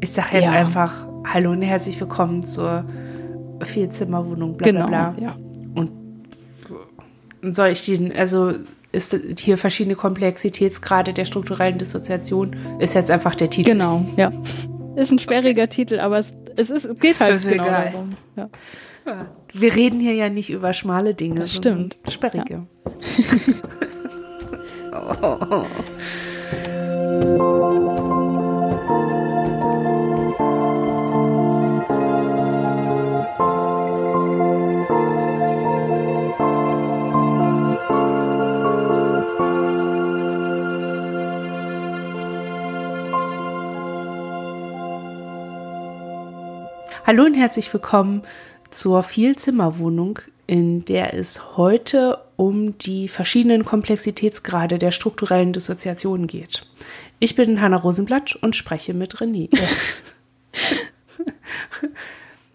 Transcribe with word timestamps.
Ich 0.00 0.12
sage 0.12 0.28
jetzt 0.34 0.44
Ja. 0.44 0.52
einfach 0.52 1.06
Hallo 1.32 1.50
und 1.50 1.62
herzlich 1.62 1.98
willkommen 2.00 2.44
zur 2.44 2.84
Vierzimmerwohnung, 3.62 4.56
bla 4.56 4.70
Genau. 4.70 4.86
bla 4.86 5.10
bla. 5.10 5.22
Ja. 5.22 5.36
Und 5.74 5.90
soll 7.54 7.68
ich 7.68 7.84
den, 7.84 8.12
also 8.14 8.52
ist 8.92 9.16
hier 9.40 9.58
verschiedene 9.58 9.96
Komplexitätsgrade 9.96 11.12
der 11.12 11.24
strukturellen 11.24 11.78
Dissoziation, 11.78 12.54
ist 12.78 12.94
jetzt 12.94 13.10
einfach 13.10 13.34
der 13.34 13.50
Titel. 13.50 13.72
Genau, 13.72 14.02
ja. 14.16 14.30
Ist 14.94 15.10
ein 15.10 15.18
sperriger 15.18 15.68
Titel, 15.68 15.98
aber 15.98 16.18
es, 16.18 16.34
es, 16.56 16.70
ist, 16.70 16.84
es 16.84 16.98
geht 16.98 17.18
halt 17.20 17.34
Ist 17.34 17.48
genau 17.48 17.64
egal. 17.64 17.90
darum. 17.92 18.10
Ja. 18.36 18.48
Wir 19.52 19.74
reden 19.74 20.00
hier 20.00 20.14
ja 20.14 20.28
nicht 20.28 20.50
über 20.50 20.72
schmale 20.72 21.14
Dinge. 21.14 21.40
Das 21.40 21.54
stimmt. 21.54 21.96
Sperrige. 22.10 22.66
Hallo 47.06 47.22
und 47.22 47.34
herzlich 47.34 47.72
willkommen 47.72 48.22
zur 48.72 49.04
Vielzimmerwohnung, 49.04 50.18
in 50.48 50.84
der 50.86 51.14
es 51.14 51.56
heute 51.56 52.18
um 52.34 52.76
die 52.78 53.06
verschiedenen 53.06 53.64
Komplexitätsgrade 53.64 54.76
der 54.80 54.90
strukturellen 54.90 55.52
Dissoziation 55.52 56.26
geht. 56.26 56.66
Ich 57.20 57.36
bin 57.36 57.60
Hanna 57.60 57.76
Rosenblatt 57.76 58.34
und 58.34 58.56
spreche 58.56 58.92
mit 58.92 59.18
René. 59.18 59.48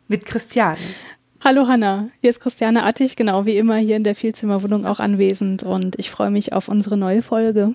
mit 0.10 0.26
Christiane. 0.26 0.80
Hallo 1.40 1.70
Hanna, 1.70 2.10
hier 2.20 2.32
ist 2.32 2.42
Christiane 2.42 2.84
Attig, 2.84 3.16
genau 3.16 3.46
wie 3.46 3.56
immer 3.56 3.78
hier 3.78 3.96
in 3.96 4.04
der 4.04 4.16
Vielzimmerwohnung 4.16 4.86
auch 4.86 5.00
anwesend 5.00 5.64
und 5.64 5.98
ich 5.98 6.12
freue 6.12 6.30
mich 6.30 6.52
auf 6.52 6.68
unsere 6.68 6.98
neue 6.98 7.22
Folge. 7.22 7.74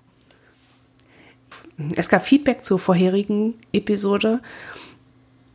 Es 1.96 2.10
gab 2.10 2.26
Feedback 2.26 2.62
zur 2.62 2.78
vorherigen 2.78 3.54
Episode. 3.72 4.40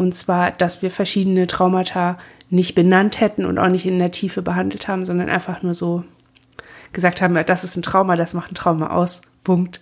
Und 0.02 0.14
zwar, 0.16 0.50
dass 0.50 0.82
wir 0.82 0.90
verschiedene 0.90 1.46
Traumata 1.46 2.18
nicht 2.50 2.74
benannt 2.74 3.20
hätten 3.20 3.46
und 3.46 3.60
auch 3.60 3.68
nicht 3.68 3.86
in 3.86 4.00
der 4.00 4.10
Tiefe 4.10 4.42
behandelt 4.42 4.88
haben, 4.88 5.06
sondern 5.06 5.30
einfach 5.30 5.62
nur 5.62 5.76
so 5.76 6.04
gesagt 6.92 7.22
haben, 7.22 7.36
das 7.46 7.64
ist 7.64 7.78
ein 7.78 7.84
Trauma, 7.84 8.16
das 8.16 8.34
macht 8.34 8.52
ein 8.52 8.56
Trauma 8.56 8.90
aus. 8.96 9.22
Punkt. 9.44 9.80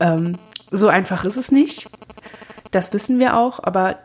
Ähm, 0.00 0.38
so 0.70 0.88
einfach 0.88 1.26
ist 1.26 1.36
es 1.36 1.52
nicht. 1.52 1.90
Das 2.70 2.94
wissen 2.94 3.20
wir 3.20 3.36
auch, 3.36 3.62
aber 3.62 3.98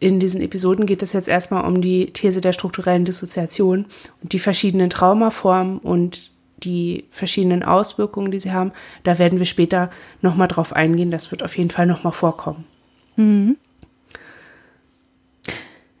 in 0.00 0.20
diesen 0.20 0.42
Episoden 0.42 0.84
geht 0.84 1.02
es 1.02 1.14
jetzt 1.14 1.28
erstmal 1.28 1.64
um 1.64 1.80
die 1.80 2.12
These 2.12 2.42
der 2.42 2.52
strukturellen 2.52 3.06
Dissoziation 3.06 3.86
und 4.22 4.34
die 4.34 4.38
verschiedenen 4.38 4.90
Traumaformen 4.90 5.78
und 5.78 6.30
die 6.58 7.06
verschiedenen 7.10 7.62
Auswirkungen, 7.62 8.32
die 8.32 8.40
sie 8.40 8.52
haben. 8.52 8.72
Da 9.04 9.18
werden 9.18 9.38
wir 9.38 9.46
später 9.46 9.88
nochmal 10.20 10.48
drauf 10.48 10.74
eingehen. 10.74 11.10
Das 11.10 11.30
wird 11.30 11.42
auf 11.42 11.56
jeden 11.56 11.70
Fall 11.70 11.86
nochmal 11.86 12.12
vorkommen. 12.12 12.66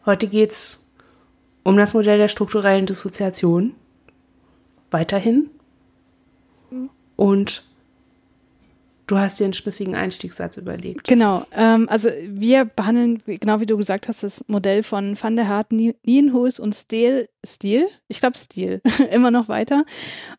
Heute 0.06 0.26
geht 0.28 0.52
es 0.52 0.86
um 1.62 1.76
das 1.76 1.94
Modell 1.94 2.18
der 2.18 2.28
strukturellen 2.28 2.86
Dissoziation. 2.86 3.74
Weiterhin. 4.90 5.50
Und 7.16 7.62
du 9.06 9.18
hast 9.18 9.38
dir 9.40 9.44
einen 9.44 9.52
spessigen 9.52 9.94
Einstiegssatz 9.94 10.56
überlegt. 10.56 11.06
Genau, 11.06 11.44
ähm, 11.54 11.88
also 11.88 12.08
wir 12.26 12.64
behandeln, 12.64 13.22
genau 13.26 13.60
wie 13.60 13.66
du 13.66 13.76
gesagt 13.76 14.08
hast, 14.08 14.22
das 14.22 14.42
Modell 14.48 14.82
von 14.82 15.20
Van 15.20 15.36
der 15.36 15.48
Hart, 15.48 15.70
Nie- 15.72 15.96
Nienhuis 16.04 16.58
und 16.58 16.74
Steele, 16.74 17.28
Steele? 17.44 17.88
Ich 18.08 18.20
glaube 18.20 18.38
Steele, 18.38 18.80
immer 19.12 19.30
noch 19.30 19.48
weiter. 19.48 19.84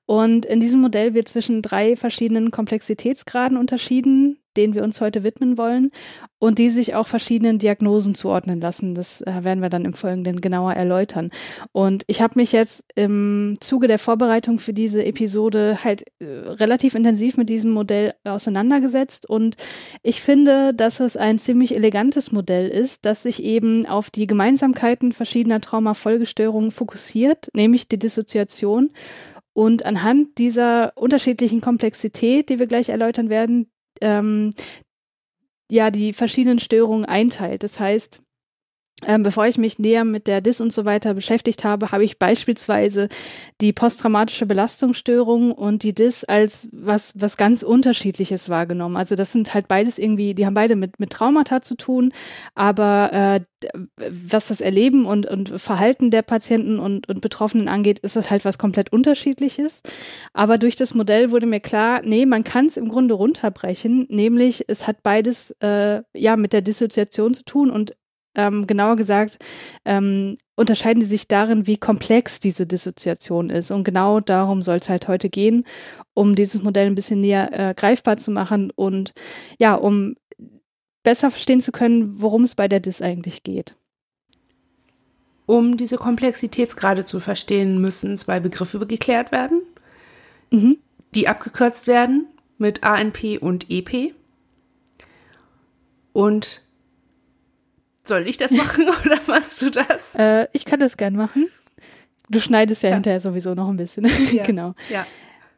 Und 0.05 0.45
in 0.45 0.59
diesem 0.59 0.81
Modell 0.81 1.13
wird 1.13 1.27
zwischen 1.27 1.61
drei 1.61 1.95
verschiedenen 1.95 2.49
Komplexitätsgraden 2.51 3.57
unterschieden, 3.57 4.37
denen 4.57 4.73
wir 4.73 4.83
uns 4.83 5.01
heute 5.01 5.23
widmen 5.23 5.57
wollen 5.57 5.91
und 6.39 6.57
die 6.57 6.69
sich 6.69 6.95
auch 6.95 7.07
verschiedenen 7.07 7.59
Diagnosen 7.59 8.15
zuordnen 8.15 8.59
lassen. 8.59 8.95
Das 8.95 9.21
äh, 9.21 9.43
werden 9.43 9.61
wir 9.61 9.69
dann 9.69 9.85
im 9.85 9.93
Folgenden 9.93 10.41
genauer 10.41 10.73
erläutern. 10.73 11.29
Und 11.71 12.03
ich 12.07 12.21
habe 12.21 12.39
mich 12.39 12.51
jetzt 12.51 12.83
im 12.95 13.55
Zuge 13.59 13.87
der 13.87 13.99
Vorbereitung 13.99 14.59
für 14.59 14.73
diese 14.73 15.05
Episode 15.05 15.83
halt 15.83 16.03
äh, 16.19 16.25
relativ 16.25 16.95
intensiv 16.95 17.37
mit 17.37 17.49
diesem 17.49 17.71
Modell 17.71 18.13
auseinandergesetzt 18.23 19.27
und 19.29 19.55
ich 20.03 20.21
finde, 20.21 20.73
dass 20.73 20.99
es 20.99 21.17
ein 21.17 21.39
ziemlich 21.39 21.75
elegantes 21.75 22.31
Modell 22.31 22.67
ist, 22.67 23.05
das 23.05 23.23
sich 23.23 23.43
eben 23.43 23.85
auf 23.85 24.09
die 24.09 24.27
Gemeinsamkeiten 24.27 25.11
verschiedener 25.13 25.61
Traumafolgestörungen 25.61 26.71
fokussiert, 26.71 27.49
nämlich 27.53 27.87
die 27.87 27.99
Dissoziation. 27.99 28.91
Und 29.53 29.85
anhand 29.85 30.37
dieser 30.37 30.93
unterschiedlichen 30.95 31.59
Komplexität, 31.59 32.49
die 32.49 32.59
wir 32.59 32.67
gleich 32.67 32.89
erläutern 32.89 33.29
werden, 33.29 33.69
ähm, 34.01 34.53
ja, 35.71 35.89
die 35.89 36.13
verschiedenen 36.13 36.59
Störungen 36.59 37.05
einteilt. 37.05 37.63
Das 37.63 37.79
heißt, 37.79 38.21
ähm, 39.05 39.23
bevor 39.23 39.47
ich 39.47 39.57
mich 39.57 39.79
näher 39.79 40.05
mit 40.05 40.27
der 40.27 40.41
DIS 40.41 40.61
und 40.61 40.71
so 40.71 40.85
weiter 40.85 41.13
beschäftigt 41.13 41.63
habe, 41.63 41.91
habe 41.91 42.03
ich 42.03 42.19
beispielsweise 42.19 43.09
die 43.59 43.73
posttraumatische 43.73 44.45
Belastungsstörung 44.45 45.51
und 45.51 45.83
die 45.83 45.93
DIS 45.93 46.23
als 46.23 46.69
was, 46.71 47.19
was 47.19 47.37
ganz 47.37 47.63
Unterschiedliches 47.63 48.49
wahrgenommen. 48.49 48.97
Also 48.97 49.15
das 49.15 49.31
sind 49.31 49.53
halt 49.53 49.67
beides 49.67 49.97
irgendwie, 49.97 50.33
die 50.33 50.45
haben 50.45 50.53
beide 50.53 50.75
mit, 50.75 50.99
mit 50.99 51.11
Traumata 51.11 51.61
zu 51.61 51.75
tun, 51.75 52.13
aber 52.53 53.11
äh, 53.13 53.39
was 53.95 54.47
das 54.47 54.61
Erleben 54.61 55.05
und, 55.05 55.27
und 55.27 55.59
Verhalten 55.61 56.09
der 56.09 56.21
Patienten 56.23 56.79
und, 56.79 57.07
und 57.07 57.21
Betroffenen 57.21 57.67
angeht, 57.67 57.99
ist 57.99 58.15
das 58.15 58.31
halt 58.31 58.45
was 58.45 58.57
komplett 58.57 58.91
Unterschiedliches. 58.91 59.81
Aber 60.33 60.57
durch 60.57 60.75
das 60.75 60.93
Modell 60.93 61.31
wurde 61.31 61.45
mir 61.45 61.59
klar, 61.59 62.01
nee, 62.03 62.25
man 62.25 62.43
kann 62.43 62.65
es 62.65 62.77
im 62.77 62.89
Grunde 62.89 63.13
runterbrechen, 63.13 64.07
nämlich 64.09 64.65
es 64.67 64.87
hat 64.87 65.03
beides 65.03 65.51
äh, 65.61 66.01
ja 66.13 66.35
mit 66.37 66.53
der 66.53 66.61
Dissoziation 66.61 67.33
zu 67.33 67.43
tun 67.43 67.69
und 67.69 67.95
ähm, 68.35 68.67
genauer 68.67 68.95
gesagt, 68.95 69.39
ähm, 69.85 70.37
unterscheiden 70.55 70.99
die 70.99 71.05
sich 71.05 71.27
darin, 71.27 71.67
wie 71.67 71.77
komplex 71.77 72.39
diese 72.39 72.65
Dissoziation 72.65 73.49
ist. 73.49 73.71
Und 73.71 73.83
genau 73.83 74.19
darum 74.19 74.61
soll 74.61 74.77
es 74.77 74.89
halt 74.89 75.07
heute 75.07 75.29
gehen, 75.29 75.65
um 76.13 76.35
dieses 76.35 76.61
Modell 76.63 76.87
ein 76.87 76.95
bisschen 76.95 77.21
näher 77.21 77.49
äh, 77.51 77.73
greifbar 77.73 78.17
zu 78.17 78.31
machen 78.31 78.71
und 78.71 79.13
ja, 79.57 79.75
um 79.75 80.15
besser 81.03 81.31
verstehen 81.31 81.61
zu 81.61 81.71
können, 81.71 82.21
worum 82.21 82.43
es 82.43 82.55
bei 82.55 82.67
der 82.67 82.79
DIS 82.79 83.01
eigentlich 83.01 83.43
geht. 83.43 83.75
Um 85.45 85.75
diese 85.75 85.97
Komplexitätsgrade 85.97 87.03
zu 87.03 87.19
verstehen, 87.19 87.81
müssen 87.81 88.17
zwei 88.17 88.39
Begriffe 88.39 88.85
geklärt 88.85 89.31
werden, 89.31 89.63
Mhm. 90.51 90.77
die 91.15 91.27
abgekürzt 91.27 91.87
werden 91.87 92.27
mit 92.57 92.83
ANP 92.83 93.39
und 93.41 93.69
EP. 93.69 94.13
Und 96.13 96.61
soll 98.03 98.27
ich 98.27 98.37
das 98.37 98.51
machen 98.51 98.85
oder 99.05 99.19
machst 99.27 99.61
du 99.61 99.69
das? 99.69 100.15
Äh, 100.15 100.47
ich 100.53 100.65
kann 100.65 100.79
das 100.79 100.97
gern 100.97 101.15
machen. 101.15 101.47
Du 102.29 102.39
schneidest 102.39 102.83
ja, 102.83 102.89
Ja. 102.89 102.95
hinterher 102.95 103.19
sowieso 103.19 103.53
noch 103.53 103.69
ein 103.69 103.77
bisschen. 103.77 104.05
Ja. 104.31 104.43
genau. 104.43 104.73
Ja. 104.89 105.05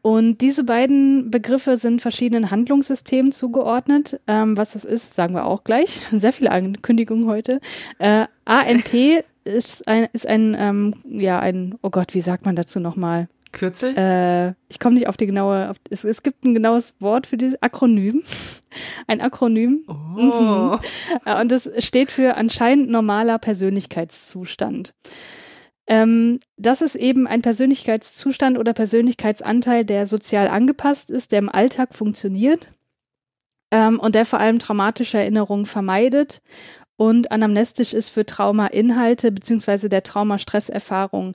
Und 0.02 0.42
diese 0.42 0.64
beiden 0.64 1.30
Begriffe 1.30 1.78
sind 1.78 2.02
verschiedenen 2.02 2.50
Handlungssystemen 2.50 3.32
zugeordnet. 3.32 4.20
Ähm, 4.26 4.56
was 4.58 4.72
das 4.72 4.84
ist, 4.84 5.14
sagen 5.14 5.34
wir 5.34 5.46
auch 5.46 5.64
gleich. 5.64 6.02
Sehr 6.12 6.32
viele 6.32 6.50
Ankündigungen 6.50 7.26
heute. 7.26 7.60
Äh, 7.98 8.26
ANP 8.44 9.24
ist 9.44 9.88
ein, 9.88 10.08
ist 10.12 10.26
ein, 10.26 10.54
ähm, 10.58 10.94
ja, 11.08 11.38
ein, 11.40 11.76
oh 11.82 11.90
Gott, 11.90 12.12
wie 12.14 12.20
sagt 12.20 12.44
man 12.44 12.54
dazu 12.56 12.80
nochmal? 12.80 13.28
Kürzel? 13.54 13.96
Äh, 13.96 14.54
ich 14.68 14.78
komme 14.78 14.96
nicht 14.96 15.08
auf 15.08 15.16
die 15.16 15.26
genaue, 15.26 15.70
auf, 15.70 15.76
es, 15.88 16.04
es 16.04 16.22
gibt 16.22 16.44
ein 16.44 16.52
genaues 16.52 16.94
Wort 17.00 17.26
für 17.26 17.38
dieses 17.38 17.60
Akronym. 17.62 18.22
Ein 19.06 19.20
Akronym. 19.20 19.84
oh. 19.86 20.78
Äh, 21.24 21.40
Und 21.40 21.50
das 21.52 21.70
steht 21.78 22.10
für 22.10 22.36
anscheinend 22.36 22.90
normaler 22.90 23.38
Persönlichkeitszustand. 23.38 24.94
Ähm, 25.86 26.40
das 26.56 26.82
ist 26.82 26.96
eben 26.96 27.26
ein 27.26 27.42
Persönlichkeitszustand 27.42 28.58
oder 28.58 28.72
Persönlichkeitsanteil, 28.72 29.84
der 29.84 30.06
sozial 30.06 30.48
angepasst 30.48 31.10
ist, 31.10 31.30
der 31.30 31.40
im 31.40 31.48
Alltag 31.48 31.94
funktioniert 31.94 32.72
ähm, 33.70 34.00
und 34.00 34.14
der 34.14 34.24
vor 34.24 34.40
allem 34.40 34.58
traumatische 34.58 35.18
Erinnerungen 35.18 35.66
vermeidet 35.66 36.40
und 36.96 37.32
anamnestisch 37.32 37.92
ist 37.92 38.08
für 38.08 38.24
Traumainhalte 38.24 39.32
beziehungsweise 39.32 39.88
der 39.88 40.02
Traumastresserfahrung 40.02 41.34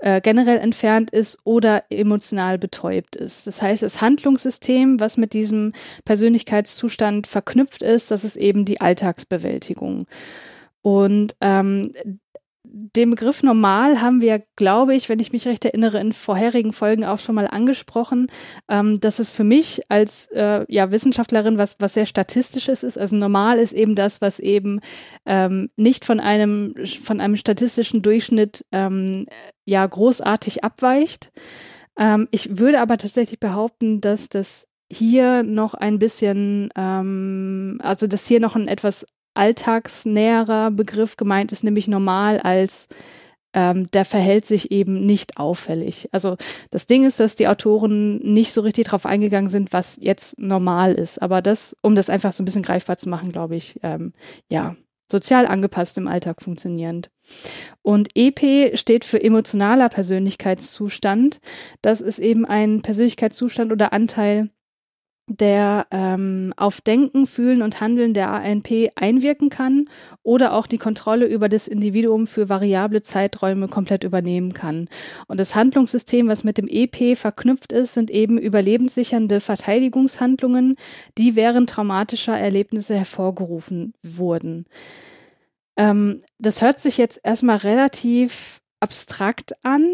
äh, 0.00 0.20
generell 0.20 0.58
entfernt 0.58 1.10
ist 1.10 1.38
oder 1.44 1.84
emotional 1.90 2.58
betäubt 2.58 3.16
ist. 3.16 3.46
Das 3.46 3.60
heißt, 3.62 3.82
das 3.82 4.00
Handlungssystem, 4.00 5.00
was 5.00 5.16
mit 5.16 5.32
diesem 5.32 5.72
Persönlichkeitszustand 6.04 7.26
verknüpft 7.26 7.82
ist, 7.82 8.10
das 8.10 8.24
ist 8.24 8.36
eben 8.36 8.64
die 8.64 8.80
Alltagsbewältigung. 8.80 10.06
Und 10.82 11.36
ähm, 11.40 11.92
den 12.72 13.10
Begriff 13.10 13.42
normal 13.42 14.00
haben 14.00 14.20
wir, 14.20 14.42
glaube 14.56 14.94
ich, 14.94 15.08
wenn 15.08 15.18
ich 15.18 15.32
mich 15.32 15.46
recht 15.46 15.64
erinnere, 15.64 16.00
in 16.00 16.12
vorherigen 16.12 16.72
Folgen 16.72 17.04
auch 17.04 17.18
schon 17.18 17.34
mal 17.34 17.46
angesprochen, 17.46 18.28
ähm, 18.68 19.00
dass 19.00 19.18
es 19.18 19.30
für 19.30 19.44
mich 19.44 19.82
als 19.88 20.26
äh, 20.32 20.64
ja, 20.68 20.90
Wissenschaftlerin 20.90 21.58
was, 21.58 21.76
was 21.80 21.94
sehr 21.94 22.06
Statistisches 22.06 22.82
ist. 22.82 22.98
Also 22.98 23.16
normal 23.16 23.58
ist 23.58 23.72
eben 23.72 23.94
das, 23.94 24.20
was 24.20 24.40
eben 24.40 24.80
ähm, 25.26 25.70
nicht 25.76 26.04
von 26.04 26.20
einem, 26.20 26.74
von 27.02 27.20
einem 27.20 27.36
statistischen 27.36 28.02
Durchschnitt 28.02 28.64
ähm, 28.72 29.26
ja 29.64 29.84
großartig 29.86 30.62
abweicht. 30.64 31.32
Ähm, 31.98 32.28
ich 32.30 32.58
würde 32.58 32.80
aber 32.80 32.98
tatsächlich 32.98 33.40
behaupten, 33.40 34.00
dass 34.00 34.28
das 34.28 34.66
hier 34.92 35.42
noch 35.42 35.74
ein 35.74 35.98
bisschen, 35.98 36.70
ähm, 36.76 37.78
also 37.82 38.06
dass 38.06 38.26
hier 38.26 38.40
noch 38.40 38.56
ein 38.56 38.68
etwas 38.68 39.06
alltagsnäherer 39.34 40.70
Begriff 40.70 41.16
gemeint 41.16 41.52
ist, 41.52 41.64
nämlich 41.64 41.88
normal 41.88 42.40
als 42.40 42.88
ähm, 43.52 43.88
der 43.88 44.04
verhält 44.04 44.46
sich 44.46 44.70
eben 44.70 45.04
nicht 45.06 45.36
auffällig. 45.36 46.08
Also 46.12 46.36
das 46.70 46.86
Ding 46.86 47.04
ist, 47.04 47.18
dass 47.18 47.36
die 47.36 47.48
Autoren 47.48 48.18
nicht 48.18 48.52
so 48.52 48.60
richtig 48.60 48.86
darauf 48.86 49.06
eingegangen 49.06 49.50
sind, 49.50 49.72
was 49.72 49.98
jetzt 50.00 50.38
normal 50.38 50.94
ist. 50.94 51.20
Aber 51.20 51.42
das, 51.42 51.76
um 51.82 51.94
das 51.94 52.10
einfach 52.10 52.32
so 52.32 52.42
ein 52.42 52.44
bisschen 52.44 52.62
greifbar 52.62 52.96
zu 52.96 53.08
machen, 53.08 53.32
glaube 53.32 53.56
ich, 53.56 53.80
ähm, 53.82 54.12
ja, 54.48 54.76
sozial 55.10 55.46
angepasst 55.46 55.98
im 55.98 56.06
Alltag 56.06 56.40
funktionierend. 56.42 57.10
Und 57.82 58.10
EP 58.14 58.78
steht 58.78 59.04
für 59.04 59.20
emotionaler 59.20 59.88
Persönlichkeitszustand. 59.88 61.40
Das 61.82 62.00
ist 62.00 62.20
eben 62.20 62.44
ein 62.44 62.82
Persönlichkeitszustand 62.82 63.72
oder 63.72 63.92
Anteil, 63.92 64.50
der 65.30 65.86
ähm, 65.92 66.52
auf 66.56 66.80
Denken, 66.80 67.28
Fühlen 67.28 67.62
und 67.62 67.80
Handeln 67.80 68.14
der 68.14 68.32
ANP 68.32 68.90
einwirken 68.96 69.48
kann 69.48 69.88
oder 70.24 70.52
auch 70.52 70.66
die 70.66 70.76
Kontrolle 70.76 71.26
über 71.26 71.48
das 71.48 71.68
Individuum 71.68 72.26
für 72.26 72.48
variable 72.48 73.02
Zeiträume 73.02 73.68
komplett 73.68 74.02
übernehmen 74.02 74.52
kann. 74.52 74.88
Und 75.28 75.38
das 75.38 75.54
Handlungssystem, 75.54 76.26
was 76.26 76.42
mit 76.42 76.58
dem 76.58 76.66
EP 76.68 77.16
verknüpft 77.16 77.72
ist, 77.72 77.94
sind 77.94 78.10
eben 78.10 78.38
überlebenssichernde 78.38 79.40
Verteidigungshandlungen, 79.40 80.74
die 81.16 81.36
während 81.36 81.70
traumatischer 81.70 82.36
Erlebnisse 82.36 82.96
hervorgerufen 82.96 83.94
wurden. 84.02 84.66
Ähm, 85.76 86.22
das 86.40 86.60
hört 86.60 86.80
sich 86.80 86.98
jetzt 86.98 87.20
erstmal 87.22 87.58
relativ 87.58 88.60
abstrakt 88.80 89.52
an, 89.64 89.86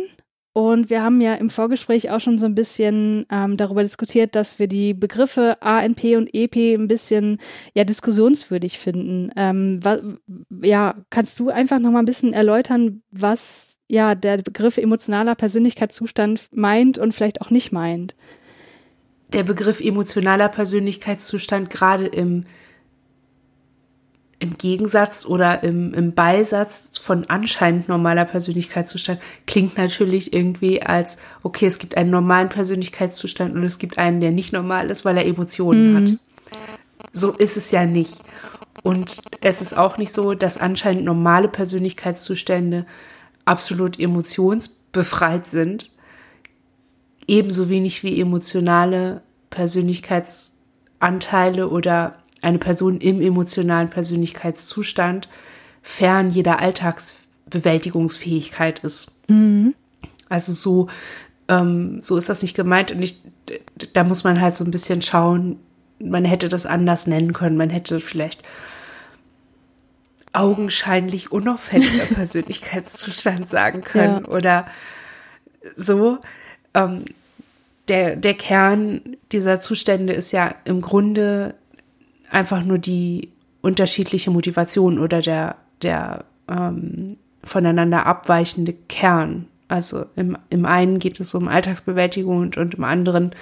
und 0.57 0.89
wir 0.89 1.03
haben 1.03 1.21
ja 1.21 1.35
im 1.35 1.51
Vorgespräch 1.51 2.11
auch 2.11 2.21
schon 2.21 2.39
so 2.39 2.47
ein 2.47 2.55
bisschen 2.55 3.27
ähm, 3.31 3.59
darüber 3.59 3.83
diskutiert, 3.83 4.35
dass 4.35 4.59
wir 4.59 4.69
die 4.69 4.95
Begriffe 4.95 5.59
ANP 5.61 6.17
und 6.17 6.33
EP 6.33 6.57
ein 6.57 6.89
bisschen 6.89 7.43
ja 7.75 7.85
diskussionswürdig 7.85 8.79
finden. 8.79 9.31
Ähm, 9.37 9.81
ja, 10.63 10.95
kannst 11.11 11.39
du 11.41 11.51
einfach 11.51 11.79
noch 11.79 11.91
mal 11.91 11.99
ein 11.99 12.07
bisschen 12.07 12.33
erläutern, 12.33 13.03
was 13.11 13.77
ja 13.87 14.15
der 14.15 14.39
Begriff 14.39 14.79
emotionaler 14.79 15.35
Persönlichkeitszustand 15.35 16.49
meint 16.53 16.97
und 16.97 17.13
vielleicht 17.13 17.43
auch 17.43 17.51
nicht 17.51 17.71
meint? 17.71 18.17
Der 19.35 19.43
Begriff 19.43 19.81
emotionaler 19.81 20.49
Persönlichkeitszustand 20.49 21.69
gerade 21.69 22.07
im 22.07 22.47
im 24.39 24.59
Gegensatz 24.59 25.25
oder 25.25 25.63
im, 25.63 25.95
im 25.95 26.13
Beisatz 26.13 26.99
von 26.99 27.25
anscheinend 27.25 27.89
normaler 27.89 28.27
Persönlichkeitszustand 28.27 29.19
klingt 29.47 29.79
natürlich 29.79 30.35
irgendwie 30.35 30.83
als, 30.83 31.17
okay, 31.43 31.65
es 31.67 31.79
gibt 31.79 31.97
einen 31.97 32.11
normalen 32.11 32.51
Persönlichkeitszustand 32.51 33.55
und 33.55 33.65
es 33.65 33.79
gibt 33.79 33.97
einen, 33.97 34.21
der 34.21 34.33
nicht 34.33 34.53
normal 34.53 34.91
ist, 34.91 35.07
weil 35.07 35.17
er 35.17 35.27
Emotionen 35.27 35.93
mhm. 35.93 35.97
hat. 35.97 36.19
So 37.13 37.33
ist 37.33 37.57
es 37.57 37.71
ja 37.71 37.87
nicht. 37.87 38.23
Und 38.83 39.23
es 39.41 39.63
ist 39.63 39.75
auch 39.77 39.97
nicht 39.97 40.13
so, 40.13 40.35
dass 40.35 40.59
anscheinend 40.59 41.05
normale 41.05 41.49
Persönlichkeitszustände 41.49 42.85
absolut 43.47 43.99
emotionsbefreit 43.99 45.47
sind. 45.47 45.91
Ebenso 47.27 47.71
wenig 47.71 48.03
wie 48.03 48.21
emotionale 48.21 49.23
Persönlichkeitsanteile 49.49 51.69
oder 51.69 52.17
eine 52.47 52.59
Person 52.59 53.01
im 53.01 53.21
emotionalen 53.21 53.91
Persönlichkeitszustand 53.91 55.29
fern 55.83 56.31
jeder 56.31 56.61
Alltagsbewältigungsfähigkeit 56.61 58.79
ist. 58.85 59.09
Mhm. 59.27 59.75
Also 60.29 60.53
so, 60.53 60.87
ähm, 61.49 62.01
so 62.03 62.17
ist 62.17 62.29
das 62.29 62.43
nicht 62.43 62.55
gemeint. 62.55 62.93
Und 62.93 63.03
ich, 63.03 63.21
da 63.93 64.05
muss 64.05 64.23
man 64.23 64.41
halt 64.41 64.55
so 64.55 64.65
ein 64.65 64.71
bisschen 64.71 65.03
schauen, 65.03 65.59
man 65.99 66.25
hätte 66.25 66.49
das 66.49 66.67
anders 66.67 67.09
nennen 67.09 67.33
können. 67.33 67.57
Man 67.57 67.71
hätte 67.71 67.99
vielleicht 67.99 68.45
augenscheinlich 70.33 71.33
unauffälliger 71.33 72.05
Persönlichkeitszustand 72.15 73.49
sagen 73.49 73.81
können 73.81 74.23
ja. 74.25 74.31
oder 74.31 74.67
so. 75.75 76.19
Ähm, 76.75 77.01
der, 77.89 78.15
der 78.15 78.35
Kern 78.35 79.17
dieser 79.33 79.59
Zustände 79.59 80.13
ist 80.13 80.31
ja 80.33 80.55
im 80.65 80.81
Grunde 80.81 81.57
einfach 82.31 82.65
nur 82.65 82.79
die 82.79 83.31
unterschiedliche 83.63 84.31
Motivation 84.31 84.99
oder 84.99 85.21
der, 85.21 85.57
der 85.83 86.25
ähm, 86.49 87.17
voneinander 87.43 88.07
abweichende 88.07 88.75
Kern. 88.89 89.47
Also 89.69 90.07
im, 90.15 90.37
im 90.51 90.65
einen 90.65 90.99
geht 90.99 91.19
es 91.21 91.35
um 91.35 91.49
Alltagsbewältigung 91.49 92.39
und, 92.39 92.57
und 92.57 92.75
im 92.75 92.85
anderen 92.85 93.35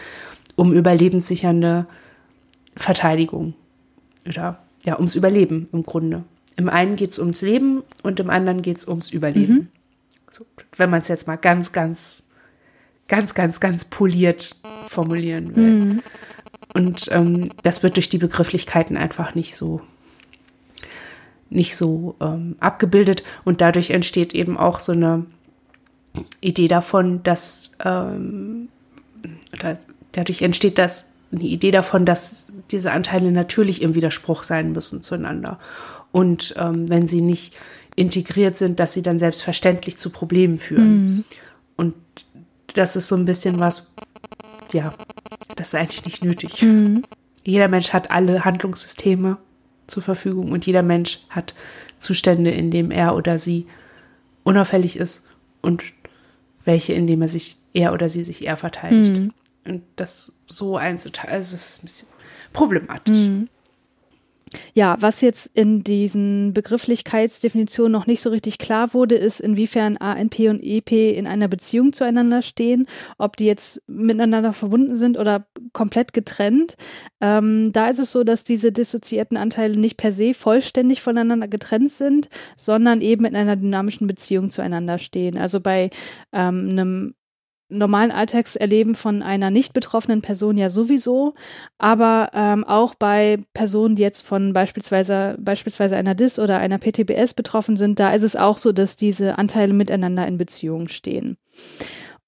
um 0.57 0.73
überlebenssichernde 0.73 1.87
Verteidigung. 2.77 3.55
Oder 4.27 4.59
ja, 4.85 4.97
ums 4.97 5.15
Überleben 5.15 5.69
im 5.73 5.85
Grunde. 5.85 6.25
Im 6.57 6.69
einen 6.69 6.97
geht 6.97 7.11
es 7.11 7.19
ums 7.19 7.43
Leben 7.43 7.83
und 8.03 8.21
im 8.21 8.31
anderen 8.31 8.63
geht 8.63 8.79
es 8.79 8.89
ums 8.89 9.11
Überleben. 9.11 9.55
Mhm. 9.55 9.69
So, 10.31 10.47
wenn 10.77 10.91
man 10.91 11.01
es 11.01 11.09
jetzt 11.09 11.27
mal 11.27 11.37
ganz, 11.37 11.73
ganz, 11.73 12.23
ganz, 13.09 13.35
ganz, 13.35 13.61
ganz 13.61 13.85
poliert 13.85 14.57
formulieren 14.89 15.55
will. 15.57 15.71
Mhm. 15.71 16.03
Und 16.75 17.09
ähm, 17.13 17.49
das 17.63 17.83
wird 17.83 17.97
durch 17.97 18.11
die 18.11 18.19
Begrifflichkeiten 18.19 18.97
einfach 18.97 19.35
nicht 19.35 19.57
so 19.57 19.81
nicht 21.51 21.77
so 21.77 22.17
ähm, 22.21 22.57
abgebildet 22.59 23.23
und 23.45 23.61
dadurch 23.61 23.91
entsteht 23.91 24.35
eben 24.35 24.59
auch 24.59 24.81
so 24.81 24.93
eine 24.93 25.25
Idee 26.41 26.67
davon, 26.69 27.23
dass 27.23 27.71
ähm, 27.85 28.69
oder 29.53 29.79
dadurch 30.13 30.43
entsteht 30.43 30.79
das 30.79 31.07
eine 31.31 31.45
Idee 31.45 31.71
davon, 31.71 32.05
dass 32.05 32.53
diese 32.71 32.91
Anteile 32.91 33.31
natürlich 33.31 33.83
im 33.83 33.95
Widerspruch 33.95 34.43
sein 34.43 34.73
müssen 34.73 35.03
zueinander 35.03 35.61
und 36.11 36.55
ähm, 36.59 36.89
wenn 36.89 37.07
sie 37.07 37.21
nicht 37.21 37.55
integriert 37.97 38.57
sind, 38.57 38.81
dass 38.81 38.93
sie 38.93 39.03
dann 39.03 39.19
selbstverständlich 39.19 39.99
zu 39.99 40.11
Problemen 40.11 40.59
führen. 40.59 41.17
Mhm. 41.17 41.25
Und 41.77 41.95
das 42.75 42.97
ist 42.97 43.09
so 43.09 43.17
ein 43.17 43.25
bisschen 43.25 43.61
was, 43.61 43.91
ja, 44.75 44.93
das 45.57 45.69
ist 45.69 45.75
eigentlich 45.75 46.05
nicht 46.05 46.25
nötig. 46.25 46.63
Mhm. 46.63 47.03
Jeder 47.45 47.69
Mensch 47.69 47.93
hat 47.93 48.11
alle 48.11 48.45
Handlungssysteme 48.45 49.39
zur 49.87 50.03
Verfügung 50.03 50.53
und 50.53 50.67
jeder 50.67 50.83
Mensch 50.83 51.21
hat 51.31 51.55
Zustände, 51.99 52.51
in 52.51 52.71
denen 52.71 52.91
er 52.91 53.15
oder 53.15 53.39
sie 53.39 53.67
unauffällig 54.43 54.97
ist 54.97 55.25
und 55.63 55.83
welche, 56.65 56.93
in 56.93 57.07
denen 57.07 57.23
er 57.23 57.29
sich 57.29 57.57
er 57.73 57.93
oder 57.93 58.09
sie 58.09 58.25
sich 58.25 58.45
eher 58.45 58.57
verteidigt. 58.57 59.17
Mhm. 59.17 59.33
Und 59.67 59.83
das 59.97 60.37
so 60.47 60.77
einzuteilen, 60.77 61.35
also 61.35 61.55
ist 61.55 61.83
ein 61.83 61.87
bisschen 61.87 62.09
problematisch. 62.53 63.27
Mhm. 63.27 63.49
Ja, 64.73 64.97
was 65.01 65.21
jetzt 65.21 65.47
in 65.55 65.85
diesen 65.85 66.53
Begrifflichkeitsdefinitionen 66.53 67.93
noch 67.93 68.07
nicht 68.07 68.23
so 68.23 68.31
richtig 68.31 68.59
klar 68.59 68.95
wurde, 68.95 69.15
ist, 69.17 69.41
inwiefern 69.41 69.97
ANP 69.97 70.41
und 70.49 70.63
EP 70.63 70.93
in 70.93 71.27
einer 71.27 71.49
Beziehung 71.49 71.93
zueinander 71.93 72.43
stehen, 72.43 72.87
ob 73.19 73.37
die 73.37 73.47
jetzt 73.47 73.83
miteinander 73.87 74.53
verbunden 74.53 74.95
sind 74.95 75.19
oder 75.19 75.47
komplett 75.73 76.13
getrennt. 76.13 76.77
Ähm, 77.21 77.73
da 77.73 77.89
ist 77.89 77.99
es 77.99 78.13
so, 78.13 78.25
dass 78.25 78.45
diese 78.45 78.73
dissoziierten 78.73 79.37
Anteile 79.37 79.79
nicht 79.79 79.97
per 79.97 80.13
se 80.13 80.35
vollständig 80.35 81.03
voneinander 81.03 81.49
getrennt 81.49 81.93
sind, 81.93 82.29
sondern 82.57 83.01
eben 83.01 83.25
in 83.25 83.37
einer 83.37 83.57
dynamischen 83.57 84.07
Beziehung 84.07 84.51
zueinander 84.51 84.99
stehen. 84.99 85.39
Also 85.39 85.61
bei 85.61 85.91
ähm, 86.33 86.69
einem 86.71 87.15
normalen 87.69 88.11
Alltagserleben 88.11 88.95
von 88.95 89.23
einer 89.23 89.51
nicht 89.51 89.73
betroffenen 89.73 90.23
Person 90.23 90.57
ja 90.57 90.71
sowieso, 90.71 91.35
aber 91.79 92.31
ähm, 92.35 92.65
auch 92.65 92.95
bei 92.95 93.39
Personen, 93.55 93.97
die 93.97 94.03
jetzt 94.03 94.23
von 94.23 94.53
beispielsweise, 94.53 95.37
beispielsweise 95.41 95.97
einer 95.97 96.15
DIS 96.15 96.39
oder 96.39 96.59
einer 96.59 96.79
PTBS 96.79 97.35
betroffen 97.35 97.77
sind, 97.77 97.99
da 97.99 98.13
ist 98.13 98.23
es 98.23 98.37
auch 98.37 98.59
so, 98.59 98.73
dass 98.73 98.97
diese 98.97 99.39
Anteile 99.39 99.73
miteinander 99.73 100.27
in 100.27 100.39
Beziehung 100.39 100.89
stehen. 100.89 101.37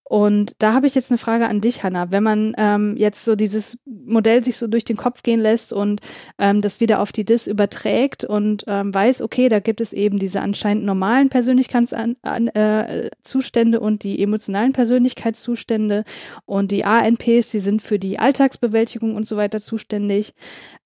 Und 0.09 0.55
da 0.61 0.73
habe 0.73 0.87
ich 0.87 0.95
jetzt 0.95 1.11
eine 1.11 1.19
Frage 1.19 1.49
an 1.49 1.61
dich, 1.61 1.83
Hanna. 1.83 2.13
Wenn 2.13 2.23
man 2.23 2.55
ähm, 2.59 2.95
jetzt 2.97 3.25
so 3.25 3.35
dieses 3.35 3.81
Modell 3.87 4.45
sich 4.45 4.57
so 4.57 4.69
durch 4.69 4.85
den 4.85 4.97
Kopf 4.97 5.25
gehen 5.25 5.41
lässt 5.41 5.73
und 5.73 6.01
ähm, 6.39 6.61
das 6.61 6.79
wieder 6.79 7.01
auf 7.01 7.11
die 7.11 7.25
DIS 7.25 7.49
überträgt 7.49 8.25
und 8.25 8.63
ähm, 8.69 8.95
weiß, 8.95 9.21
okay, 9.21 9.49
da 9.49 9.59
gibt 9.59 9.81
es 9.81 9.93
eben 9.93 10.21
diese 10.21 10.43
anscheinend 10.43 10.85
normalen 10.85 11.29
Persönlichkeitszustände 11.29 13.79
äh, 13.79 13.81
und 13.81 14.05
die 14.05 14.23
emotionalen 14.23 14.73
Persönlichkeitszustände 14.73 16.05
und 16.45 16.71
die 16.71 16.85
ANPs, 16.85 17.51
die 17.51 17.59
sind 17.59 17.83
für 17.83 17.99
die 17.99 18.21
Alltagsbewältigung 18.21 19.17
und 19.17 19.27
so 19.27 19.37
weiter 19.37 19.61
zuständig. 19.61 20.35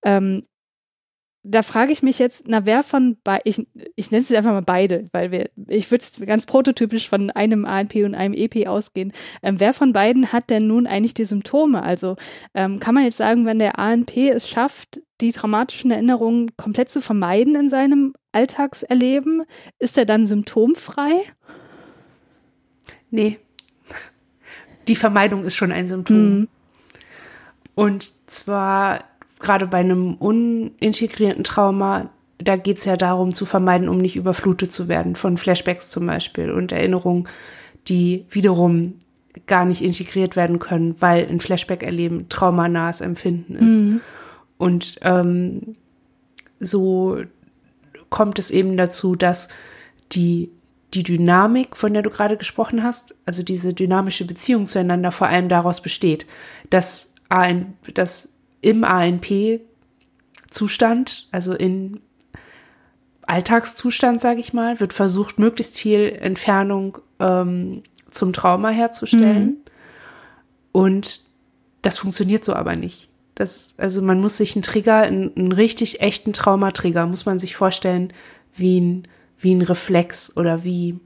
Ähm, 0.02 0.44
da 1.42 1.62
frage 1.62 1.92
ich 1.92 2.02
mich 2.02 2.18
jetzt, 2.18 2.48
na, 2.48 2.66
wer 2.66 2.82
von 2.82 3.16
beiden, 3.24 3.42
ich, 3.44 3.66
ich 3.96 4.10
nenne 4.10 4.22
es 4.22 4.32
einfach 4.32 4.52
mal 4.52 4.62
beide, 4.62 5.08
weil 5.12 5.30
wir, 5.30 5.50
ich 5.68 5.90
würde 5.90 6.04
es 6.04 6.20
ganz 6.26 6.44
prototypisch 6.44 7.08
von 7.08 7.30
einem 7.30 7.64
ANP 7.64 7.96
und 8.04 8.14
einem 8.14 8.34
EP 8.34 8.66
ausgehen. 8.68 9.12
Ähm, 9.42 9.58
wer 9.58 9.72
von 9.72 9.92
beiden 9.92 10.32
hat 10.32 10.50
denn 10.50 10.66
nun 10.66 10.86
eigentlich 10.86 11.14
die 11.14 11.24
Symptome? 11.24 11.82
Also 11.82 12.16
ähm, 12.54 12.78
kann 12.78 12.94
man 12.94 13.04
jetzt 13.04 13.16
sagen, 13.16 13.46
wenn 13.46 13.58
der 13.58 13.78
ANP 13.78 14.16
es 14.16 14.48
schafft, 14.48 15.00
die 15.22 15.32
traumatischen 15.32 15.90
Erinnerungen 15.90 16.56
komplett 16.56 16.90
zu 16.90 17.00
vermeiden 17.00 17.54
in 17.54 17.70
seinem 17.70 18.14
Alltagserleben, 18.32 19.44
ist 19.78 19.96
er 19.96 20.04
dann 20.04 20.26
symptomfrei? 20.26 21.22
Nee. 23.10 23.38
Die 24.88 24.96
Vermeidung 24.96 25.44
ist 25.44 25.56
schon 25.56 25.72
ein 25.72 25.88
Symptom. 25.88 26.16
Mhm. 26.16 26.48
Und 27.74 28.12
zwar 28.26 29.04
gerade 29.40 29.66
bei 29.66 29.78
einem 29.78 30.14
unintegrierten 30.14 31.44
Trauma, 31.44 32.10
da 32.38 32.56
geht 32.56 32.78
es 32.78 32.84
ja 32.84 32.96
darum 32.96 33.32
zu 33.32 33.44
vermeiden, 33.44 33.88
um 33.88 33.98
nicht 33.98 34.16
überflutet 34.16 34.72
zu 34.72 34.88
werden 34.88 35.16
von 35.16 35.36
Flashbacks 35.36 35.90
zum 35.90 36.06
Beispiel 36.06 36.50
und 36.50 36.72
Erinnerungen, 36.72 37.28
die 37.88 38.26
wiederum 38.30 38.94
gar 39.46 39.64
nicht 39.64 39.82
integriert 39.82 40.36
werden 40.36 40.58
können, 40.58 40.96
weil 41.00 41.26
ein 41.26 41.40
Flashback-Erleben 41.40 42.28
traumanahes 42.28 43.00
Empfinden 43.00 43.56
ist. 43.56 43.80
Mhm. 43.80 44.00
Und 44.58 44.96
ähm, 45.02 45.74
so 46.58 47.18
kommt 48.10 48.38
es 48.38 48.50
eben 48.50 48.76
dazu, 48.76 49.14
dass 49.14 49.48
die, 50.12 50.50
die 50.92 51.04
Dynamik, 51.04 51.76
von 51.76 51.92
der 51.92 52.02
du 52.02 52.10
gerade 52.10 52.36
gesprochen 52.36 52.82
hast, 52.82 53.14
also 53.24 53.42
diese 53.42 53.72
dynamische 53.72 54.26
Beziehung 54.26 54.66
zueinander 54.66 55.12
vor 55.12 55.28
allem 55.28 55.48
daraus 55.48 55.80
besteht, 55.80 56.26
dass, 56.68 57.12
ein, 57.28 57.74
dass 57.94 58.29
im 58.60 58.84
ANP-Zustand, 58.84 59.60
also 61.30 61.54
in 61.54 62.00
Alltagszustand, 63.22 64.20
sage 64.20 64.40
ich 64.40 64.52
mal, 64.52 64.80
wird 64.80 64.92
versucht, 64.92 65.38
möglichst 65.38 65.78
viel 65.78 66.18
Entfernung 66.20 66.98
ähm, 67.20 67.84
zum 68.10 68.32
Trauma 68.32 68.70
herzustellen. 68.70 69.44
Mhm. 69.44 69.56
Und 70.72 71.22
das 71.82 71.98
funktioniert 71.98 72.44
so 72.44 72.54
aber 72.54 72.74
nicht. 72.76 73.08
Das, 73.36 73.74
also 73.78 74.02
man 74.02 74.20
muss 74.20 74.36
sich 74.36 74.54
einen 74.54 74.62
Trigger, 74.62 74.96
einen, 74.96 75.34
einen 75.36 75.52
richtig 75.52 76.00
echten 76.00 76.32
Traumatrigger, 76.32 77.06
muss 77.06 77.24
man 77.24 77.38
sich 77.38 77.56
vorstellen, 77.56 78.12
wie 78.54 78.80
ein, 78.80 79.08
wie 79.38 79.54
ein 79.54 79.62
Reflex 79.62 80.36
oder 80.36 80.64
wie, 80.64 80.98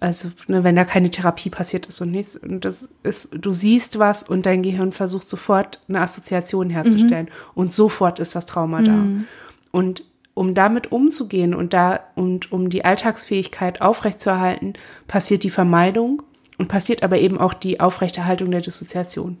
also 0.00 0.30
ne, 0.46 0.62
wenn 0.62 0.76
da 0.76 0.84
keine 0.84 1.10
Therapie 1.10 1.50
passiert 1.50 1.86
ist 1.86 2.00
und 2.00 2.10
nichts. 2.10 2.36
Und 2.36 2.64
das 2.64 2.88
ist, 3.02 3.30
du 3.32 3.52
siehst 3.52 3.98
was 3.98 4.22
und 4.22 4.46
dein 4.46 4.62
Gehirn 4.62 4.92
versucht 4.92 5.28
sofort 5.28 5.80
eine 5.88 6.00
Assoziation 6.00 6.70
herzustellen. 6.70 7.26
Mhm. 7.26 7.52
Und 7.54 7.72
sofort 7.72 8.18
ist 8.18 8.34
das 8.34 8.46
Trauma 8.46 8.80
mhm. 8.80 8.84
da. 8.84 9.24
Und 9.72 10.04
um 10.34 10.54
damit 10.54 10.92
umzugehen 10.92 11.52
und 11.52 11.74
da 11.74 12.00
und 12.14 12.52
um 12.52 12.70
die 12.70 12.84
Alltagsfähigkeit 12.84 13.80
aufrechtzuerhalten, 13.80 14.74
passiert 15.08 15.42
die 15.42 15.50
Vermeidung 15.50 16.22
und 16.58 16.68
passiert 16.68 17.02
aber 17.02 17.18
eben 17.18 17.38
auch 17.38 17.54
die 17.54 17.80
Aufrechterhaltung 17.80 18.52
der 18.52 18.60
Dissoziation. 18.60 19.38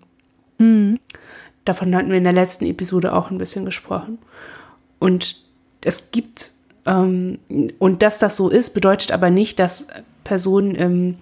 Mhm. 0.58 0.98
Davon 1.64 1.94
hatten 1.94 2.10
wir 2.10 2.18
in 2.18 2.24
der 2.24 2.32
letzten 2.32 2.66
Episode 2.66 3.12
auch 3.12 3.30
ein 3.30 3.38
bisschen 3.38 3.64
gesprochen. 3.64 4.18
Und 4.98 5.40
es 5.82 6.10
gibt 6.10 6.50
ähm, 6.84 7.38
und 7.78 8.02
dass 8.02 8.18
das 8.18 8.36
so 8.36 8.48
ist, 8.48 8.74
bedeutet 8.74 9.12
aber 9.12 9.30
nicht, 9.30 9.60
dass 9.60 9.86
Personen, 10.28 10.74
ähm, 10.78 11.14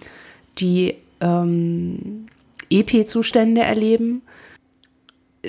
die 0.57 0.95
ähm, 1.21 2.27
EP-Zustände 2.69 3.61
erleben, 3.61 4.21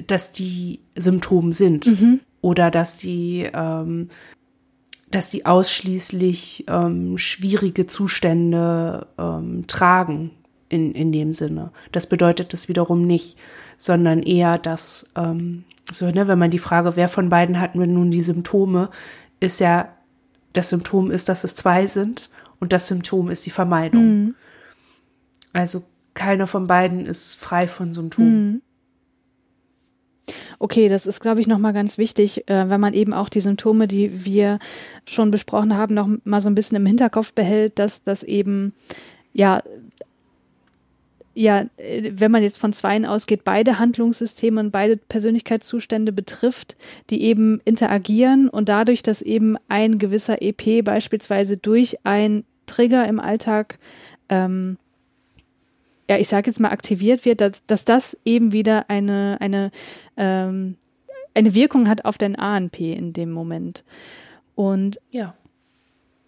dass 0.06 0.30
die 0.30 0.78
Symptome 0.94 1.52
sind 1.52 1.86
mhm. 1.86 2.20
oder 2.40 2.70
dass 2.70 2.98
die, 2.98 3.50
ähm, 3.52 4.10
dass 5.10 5.30
die 5.30 5.44
ausschließlich 5.44 6.66
ähm, 6.68 7.18
schwierige 7.18 7.88
Zustände 7.88 9.08
ähm, 9.18 9.66
tragen 9.66 10.30
in, 10.68 10.92
in 10.92 11.10
dem 11.10 11.32
Sinne. 11.32 11.72
Das 11.90 12.08
bedeutet 12.08 12.52
das 12.52 12.68
wiederum 12.68 13.02
nicht, 13.06 13.36
sondern 13.76 14.22
eher, 14.22 14.56
dass, 14.56 15.10
ähm, 15.16 15.64
so, 15.90 16.08
ne, 16.08 16.28
wenn 16.28 16.38
man 16.38 16.52
die 16.52 16.60
Frage, 16.60 16.94
wer 16.94 17.08
von 17.08 17.28
beiden 17.28 17.58
hat 17.60 17.74
nun 17.74 18.12
die 18.12 18.20
Symptome, 18.20 18.90
ist 19.40 19.58
ja, 19.58 19.88
das 20.52 20.68
Symptom 20.68 21.10
ist, 21.10 21.28
dass 21.28 21.42
es 21.42 21.56
zwei 21.56 21.88
sind 21.88 22.30
und 22.60 22.72
das 22.72 22.88
Symptom 22.88 23.30
ist 23.30 23.46
die 23.46 23.50
Vermeidung. 23.50 24.24
Mhm. 24.24 24.34
Also 25.52 25.84
keiner 26.14 26.46
von 26.46 26.66
beiden 26.66 27.06
ist 27.06 27.34
frei 27.34 27.68
von 27.68 27.92
Symptomen. 27.92 28.52
Mhm. 28.52 28.62
Okay, 30.58 30.88
das 30.88 31.06
ist, 31.06 31.20
glaube 31.20 31.40
ich, 31.40 31.46
nochmal 31.46 31.72
ganz 31.72 31.98
wichtig, 31.98 32.48
äh, 32.48 32.68
wenn 32.68 32.80
man 32.80 32.92
eben 32.92 33.14
auch 33.14 33.28
die 33.28 33.40
Symptome, 33.40 33.86
die 33.86 34.24
wir 34.24 34.58
schon 35.06 35.30
besprochen 35.30 35.76
haben, 35.76 35.94
noch 35.94 36.08
mal 36.24 36.40
so 36.40 36.50
ein 36.50 36.54
bisschen 36.54 36.76
im 36.76 36.86
Hinterkopf 36.86 37.32
behält, 37.32 37.78
dass 37.78 38.02
das 38.02 38.22
eben 38.22 38.74
ja 39.32 39.62
ja, 41.38 41.66
äh, 41.76 42.10
wenn 42.14 42.32
man 42.32 42.42
jetzt 42.42 42.58
von 42.58 42.72
Zweien 42.72 43.06
ausgeht, 43.06 43.44
beide 43.44 43.78
Handlungssysteme 43.78 44.58
und 44.60 44.72
beide 44.72 44.96
Persönlichkeitszustände 44.96 46.10
betrifft, 46.10 46.76
die 47.10 47.22
eben 47.22 47.60
interagieren 47.64 48.48
und 48.48 48.68
dadurch, 48.68 49.04
dass 49.04 49.22
eben 49.22 49.56
ein 49.68 50.00
gewisser 50.00 50.42
EP 50.42 50.84
beispielsweise 50.84 51.56
durch 51.56 51.98
ein 52.02 52.44
Trigger 52.66 53.06
im 53.06 53.20
Alltag, 53.20 53.78
ähm, 54.28 54.78
ja, 56.10 56.18
ich 56.18 56.26
sage 56.26 56.50
jetzt 56.50 56.58
mal 56.58 56.72
aktiviert 56.72 57.24
wird, 57.24 57.40
dass, 57.40 57.64
dass 57.66 57.84
das 57.84 58.18
eben 58.24 58.52
wieder 58.52 58.90
eine, 58.90 59.36
eine, 59.40 59.70
ähm, 60.16 60.76
eine 61.34 61.54
Wirkung 61.54 61.88
hat 61.88 62.04
auf 62.04 62.18
den 62.18 62.34
ANP 62.36 62.80
in 62.80 63.12
dem 63.12 63.30
Moment. 63.30 63.84
Und 64.56 64.98
ja. 65.12 65.34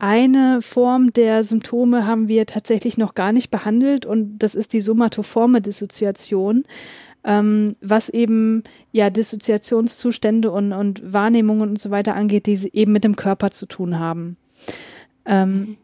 Eine 0.00 0.62
Form 0.62 1.12
der 1.12 1.44
Symptome 1.44 2.06
haben 2.06 2.26
wir 2.26 2.46
tatsächlich 2.46 2.96
noch 2.96 3.14
gar 3.14 3.32
nicht 3.32 3.50
behandelt 3.50 4.06
und 4.06 4.38
das 4.38 4.54
ist 4.54 4.72
die 4.72 4.80
somatoforme 4.80 5.60
Dissoziation, 5.60 6.64
ähm, 7.22 7.76
was 7.82 8.08
eben 8.08 8.64
ja 8.92 9.10
Dissoziationszustände 9.10 10.50
und, 10.50 10.72
und 10.72 11.12
Wahrnehmungen 11.12 11.68
und 11.68 11.78
so 11.78 11.90
weiter 11.90 12.14
angeht, 12.14 12.46
die 12.46 12.70
eben 12.72 12.92
mit 12.92 13.04
dem 13.04 13.14
Körper 13.14 13.50
zu 13.50 13.66
tun 13.66 13.98
haben. 13.98 14.38
Ähm, 15.26 15.76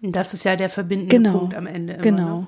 das 0.00 0.32
ist 0.32 0.44
ja 0.44 0.56
der 0.56 0.70
verbindende 0.70 1.14
genau, 1.14 1.38
Punkt 1.38 1.54
am 1.54 1.66
Ende. 1.66 1.92
Immer, 1.94 2.02
genau. 2.02 2.40
Ne? 2.40 2.46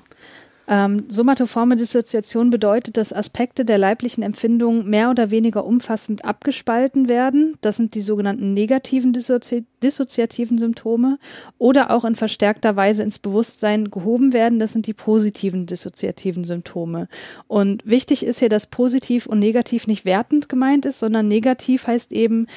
Ähm, 0.69 1.05
somatoforme 1.07 1.77
Dissoziation 1.77 2.49
bedeutet, 2.49 2.97
dass 2.97 3.13
Aspekte 3.13 3.63
der 3.63 3.77
leiblichen 3.77 4.21
Empfindung 4.21 4.85
mehr 4.89 5.09
oder 5.09 5.31
weniger 5.31 5.65
umfassend 5.65 6.25
abgespalten 6.25 7.07
werden. 7.07 7.57
Das 7.61 7.77
sind 7.77 7.95
die 7.95 8.01
sogenannten 8.01 8.53
negativen 8.53 9.13
Dissozi 9.13 9.65
dissoziativen 9.81 10.57
Symptome 10.57 11.19
oder 11.57 11.91
auch 11.91 12.03
in 12.03 12.15
verstärkter 12.15 12.75
Weise 12.75 13.03
ins 13.03 13.19
Bewusstsein 13.19 13.91
gehoben 13.91 14.33
werden. 14.33 14.59
Das 14.59 14.73
sind 14.73 14.87
die 14.87 14.93
positiven 14.93 15.67
dissoziativen 15.67 16.43
Symptome. 16.43 17.07
Und 17.47 17.85
wichtig 17.85 18.25
ist 18.25 18.39
hier, 18.39 18.49
dass 18.49 18.67
positiv 18.67 19.25
und 19.25 19.39
negativ 19.39 19.87
nicht 19.87 20.03
wertend 20.03 20.49
gemeint 20.49 20.85
ist, 20.85 20.99
sondern 20.99 21.27
negativ 21.27 21.87
heißt 21.87 22.11
eben, 22.11 22.47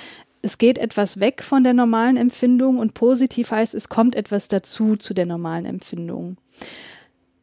es 0.42 0.58
geht 0.58 0.78
etwas 0.78 1.20
weg 1.20 1.42
von 1.42 1.62
der 1.62 1.74
normalen 1.74 2.16
Empfindung 2.16 2.78
und 2.78 2.94
positiv 2.94 3.50
heißt, 3.50 3.74
es 3.74 3.88
kommt 3.88 4.16
etwas 4.16 4.48
dazu 4.48 4.96
zu 4.96 5.12
der 5.12 5.26
normalen 5.26 5.66
Empfindung. 5.66 6.38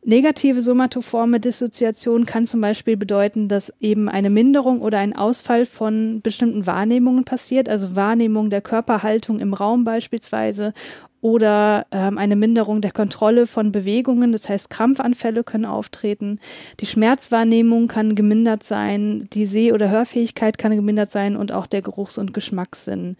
Negative 0.03 0.61
somatoforme 0.61 1.39
Dissoziation 1.39 2.25
kann 2.25 2.45
zum 2.45 2.61
Beispiel 2.61 2.95
bedeuten, 2.95 3.49
dass 3.49 3.73
eben 3.81 4.07
eine 4.07 4.29
Minderung 4.29 4.81
oder 4.81 4.99
ein 4.99 5.15
Ausfall 5.15 5.65
von 5.65 6.21
bestimmten 6.21 6.65
Wahrnehmungen 6.65 7.25
passiert, 7.25 7.67
also 7.67 7.95
Wahrnehmung 7.95 8.49
der 8.49 8.61
Körperhaltung 8.61 9.39
im 9.39 9.53
Raum 9.53 9.83
beispielsweise 9.83 10.73
oder 11.21 11.85
ähm, 11.91 12.17
eine 12.17 12.35
Minderung 12.35 12.81
der 12.81 12.91
Kontrolle 12.91 13.47
von 13.47 13.71
Bewegungen, 13.71 14.31
das 14.31 14.47
heißt 14.47 14.69
Krampfanfälle 14.69 15.43
können 15.43 15.65
auftreten, 15.65 16.39
die 16.79 16.85
Schmerzwahrnehmung 16.85 17.87
kann 17.87 18.15
gemindert 18.15 18.63
sein, 18.63 19.27
die 19.33 19.45
Seh- 19.45 19.73
oder 19.73 19.89
Hörfähigkeit 19.89 20.57
kann 20.57 20.75
gemindert 20.75 21.11
sein 21.11 21.35
und 21.35 21.51
auch 21.51 21.67
der 21.67 21.81
Geruchs- 21.81 22.17
und 22.17 22.33
Geschmackssinn 22.33 23.17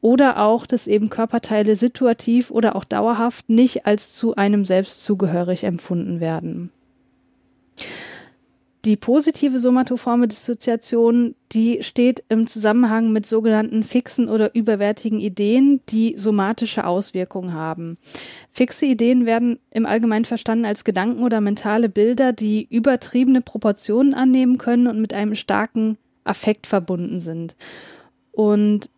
oder 0.00 0.38
auch, 0.38 0.66
dass 0.66 0.86
eben 0.86 1.10
Körperteile 1.10 1.76
situativ 1.76 2.50
oder 2.50 2.76
auch 2.76 2.84
dauerhaft 2.84 3.48
nicht 3.48 3.86
als 3.86 4.12
zu 4.12 4.34
einem 4.36 4.64
selbst 4.64 5.04
zugehörig 5.04 5.64
empfunden 5.64 6.20
werden. 6.20 6.70
Die 8.86 8.96
positive 8.96 9.58
somatoforme 9.58 10.26
Dissoziation, 10.26 11.34
die 11.52 11.82
steht 11.82 12.24
im 12.30 12.46
Zusammenhang 12.46 13.12
mit 13.12 13.26
sogenannten 13.26 13.82
fixen 13.82 14.30
oder 14.30 14.54
überwertigen 14.54 15.20
Ideen, 15.20 15.82
die 15.90 16.14
somatische 16.16 16.86
Auswirkungen 16.86 17.52
haben. 17.52 17.98
Fixe 18.52 18.86
Ideen 18.86 19.26
werden 19.26 19.58
im 19.70 19.84
Allgemeinen 19.84 20.24
verstanden 20.24 20.64
als 20.64 20.84
Gedanken 20.84 21.22
oder 21.22 21.42
mentale 21.42 21.90
Bilder, 21.90 22.32
die 22.32 22.66
übertriebene 22.70 23.42
Proportionen 23.42 24.14
annehmen 24.14 24.56
können 24.56 24.86
und 24.86 24.98
mit 24.98 25.12
einem 25.12 25.34
starken 25.34 25.98
Affekt 26.24 26.66
verbunden 26.66 27.20
sind. 27.20 27.56
Und 28.32 28.88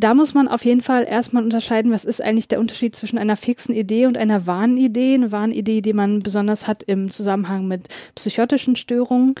da 0.00 0.14
muss 0.14 0.34
man 0.34 0.48
auf 0.48 0.64
jeden 0.64 0.80
Fall 0.80 1.04
erstmal 1.04 1.44
unterscheiden, 1.44 1.92
was 1.92 2.04
ist 2.04 2.22
eigentlich 2.22 2.48
der 2.48 2.60
Unterschied 2.60 2.96
zwischen 2.96 3.18
einer 3.18 3.36
fixen 3.36 3.74
Idee 3.74 4.06
und 4.06 4.16
einer 4.16 4.46
wahren 4.46 4.76
Idee. 4.76 5.14
Eine 5.14 5.32
wahren 5.32 5.52
Idee, 5.52 5.80
die 5.80 5.92
man 5.92 6.22
besonders 6.22 6.66
hat 6.66 6.82
im 6.82 7.10
Zusammenhang 7.10 7.68
mit 7.68 7.88
psychotischen 8.14 8.76
Störungen. 8.76 9.34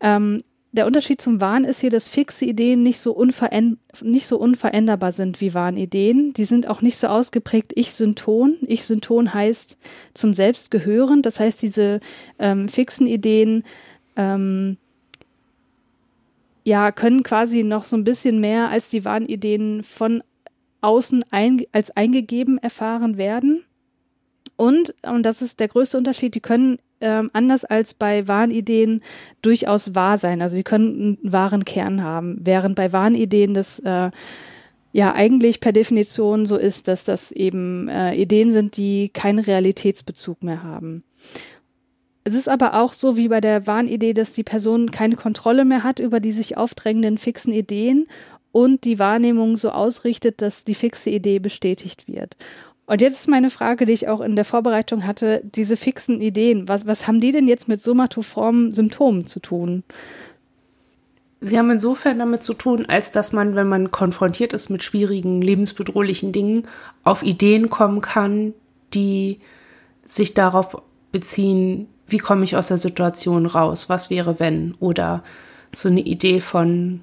Ähm, 0.00 0.40
der 0.72 0.86
Unterschied 0.86 1.20
zum 1.20 1.40
Wahn 1.40 1.64
ist 1.64 1.80
hier, 1.80 1.90
dass 1.90 2.08
fixe 2.08 2.46
Ideen 2.46 2.82
nicht 2.82 2.98
so, 2.98 3.22
nicht 4.00 4.26
so 4.26 4.38
unveränderbar 4.38 5.12
sind 5.12 5.40
wie 5.42 5.52
Wahnideen. 5.52 6.32
Die 6.32 6.46
sind 6.46 6.66
auch 6.66 6.80
nicht 6.80 6.96
so 6.96 7.08
ausgeprägt 7.08 7.72
Ich-Synton. 7.74 8.56
Ich-Synton 8.62 9.34
heißt 9.34 9.76
zum 10.14 10.32
Selbst 10.32 10.70
gehören. 10.70 11.20
Das 11.20 11.38
heißt, 11.38 11.60
diese 11.60 12.00
ähm, 12.38 12.68
fixen 12.68 13.06
Ideen 13.06 13.64
ähm, 14.16 14.78
ja, 16.64 16.92
können 16.92 17.22
quasi 17.22 17.62
noch 17.62 17.84
so 17.84 17.96
ein 17.96 18.04
bisschen 18.04 18.40
mehr 18.40 18.68
als 18.68 18.88
die 18.88 19.04
Wahnideen 19.04 19.82
von 19.82 20.22
außen 20.80 21.24
ein, 21.30 21.62
als 21.72 21.90
eingegeben 21.96 22.58
erfahren 22.58 23.16
werden. 23.16 23.64
Und, 24.56 24.94
und 25.02 25.24
das 25.24 25.42
ist 25.42 25.60
der 25.60 25.68
größte 25.68 25.98
Unterschied, 25.98 26.34
die 26.34 26.40
können 26.40 26.78
ähm, 27.00 27.30
anders 27.32 27.64
als 27.64 27.94
bei 27.94 28.28
Wahnideen 28.28 29.02
durchaus 29.42 29.94
wahr 29.94 30.18
sein. 30.18 30.40
Also 30.40 30.56
sie 30.56 30.62
können 30.62 31.18
einen 31.22 31.32
wahren 31.32 31.64
Kern 31.64 32.02
haben, 32.02 32.38
während 32.40 32.76
bei 32.76 32.92
Wahnideen 32.92 33.54
das 33.54 33.80
äh, 33.80 34.10
ja 34.92 35.14
eigentlich 35.14 35.60
per 35.60 35.72
Definition 35.72 36.46
so 36.46 36.56
ist, 36.56 36.86
dass 36.86 37.04
das 37.04 37.32
eben 37.32 37.88
äh, 37.88 38.14
Ideen 38.14 38.52
sind, 38.52 38.76
die 38.76 39.08
keinen 39.08 39.40
Realitätsbezug 39.40 40.42
mehr 40.42 40.62
haben. 40.62 41.02
Es 42.24 42.34
ist 42.34 42.48
aber 42.48 42.74
auch 42.74 42.92
so 42.92 43.16
wie 43.16 43.28
bei 43.28 43.40
der 43.40 43.66
Wahnidee, 43.66 44.14
dass 44.14 44.32
die 44.32 44.44
Person 44.44 44.90
keine 44.90 45.16
Kontrolle 45.16 45.64
mehr 45.64 45.82
hat 45.82 45.98
über 45.98 46.20
die 46.20 46.32
sich 46.32 46.56
aufdrängenden 46.56 47.18
fixen 47.18 47.52
Ideen 47.52 48.06
und 48.52 48.84
die 48.84 48.98
Wahrnehmung 48.98 49.56
so 49.56 49.70
ausrichtet, 49.70 50.40
dass 50.40 50.64
die 50.64 50.74
fixe 50.74 51.10
Idee 51.10 51.38
bestätigt 51.38 52.06
wird. 52.06 52.36
Und 52.86 53.00
jetzt 53.00 53.20
ist 53.20 53.28
meine 53.28 53.50
Frage, 53.50 53.86
die 53.86 53.92
ich 53.92 54.08
auch 54.08 54.20
in 54.20 54.36
der 54.36 54.44
Vorbereitung 54.44 55.06
hatte, 55.06 55.40
diese 55.44 55.76
fixen 55.76 56.20
Ideen, 56.20 56.68
was, 56.68 56.86
was 56.86 57.06
haben 57.06 57.20
die 57.20 57.32
denn 57.32 57.48
jetzt 57.48 57.68
mit 57.68 57.82
somatoformen 57.82 58.72
Symptomen 58.72 59.26
zu 59.26 59.40
tun? 59.40 59.82
Sie 61.40 61.58
haben 61.58 61.70
insofern 61.70 62.18
damit 62.18 62.44
zu 62.44 62.54
tun, 62.54 62.86
als 62.86 63.10
dass 63.10 63.32
man, 63.32 63.56
wenn 63.56 63.66
man 63.66 63.90
konfrontiert 63.90 64.52
ist 64.52 64.68
mit 64.68 64.84
schwierigen, 64.84 65.42
lebensbedrohlichen 65.42 66.30
Dingen, 66.30 66.68
auf 67.02 67.22
Ideen 67.22 67.68
kommen 67.70 68.00
kann, 68.00 68.54
die 68.94 69.40
sich 70.06 70.34
darauf 70.34 70.80
beziehen, 71.10 71.88
wie 72.12 72.18
komme 72.18 72.44
ich 72.44 72.56
aus 72.56 72.68
der 72.68 72.76
Situation 72.76 73.46
raus, 73.46 73.88
was 73.88 74.10
wäre 74.10 74.38
wenn, 74.38 74.74
oder 74.78 75.22
so 75.72 75.88
eine 75.88 76.00
Idee 76.00 76.40
von, 76.40 77.02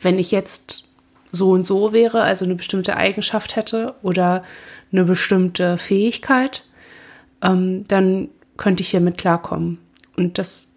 wenn 0.00 0.18
ich 0.18 0.30
jetzt 0.30 0.88
so 1.30 1.50
und 1.50 1.66
so 1.66 1.92
wäre, 1.92 2.22
also 2.22 2.44
eine 2.44 2.54
bestimmte 2.54 2.96
Eigenschaft 2.96 3.56
hätte 3.56 3.94
oder 4.02 4.42
eine 4.90 5.04
bestimmte 5.04 5.78
Fähigkeit, 5.78 6.64
ähm, 7.42 7.84
dann 7.88 8.28
könnte 8.56 8.82
ich 8.82 8.90
hiermit 8.90 9.18
klarkommen. 9.18 9.78
Und 10.16 10.38
das, 10.38 10.72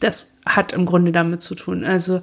das 0.00 0.32
hat 0.46 0.72
im 0.72 0.86
Grunde 0.86 1.12
damit 1.12 1.42
zu 1.42 1.54
tun. 1.54 1.84
Also 1.84 2.22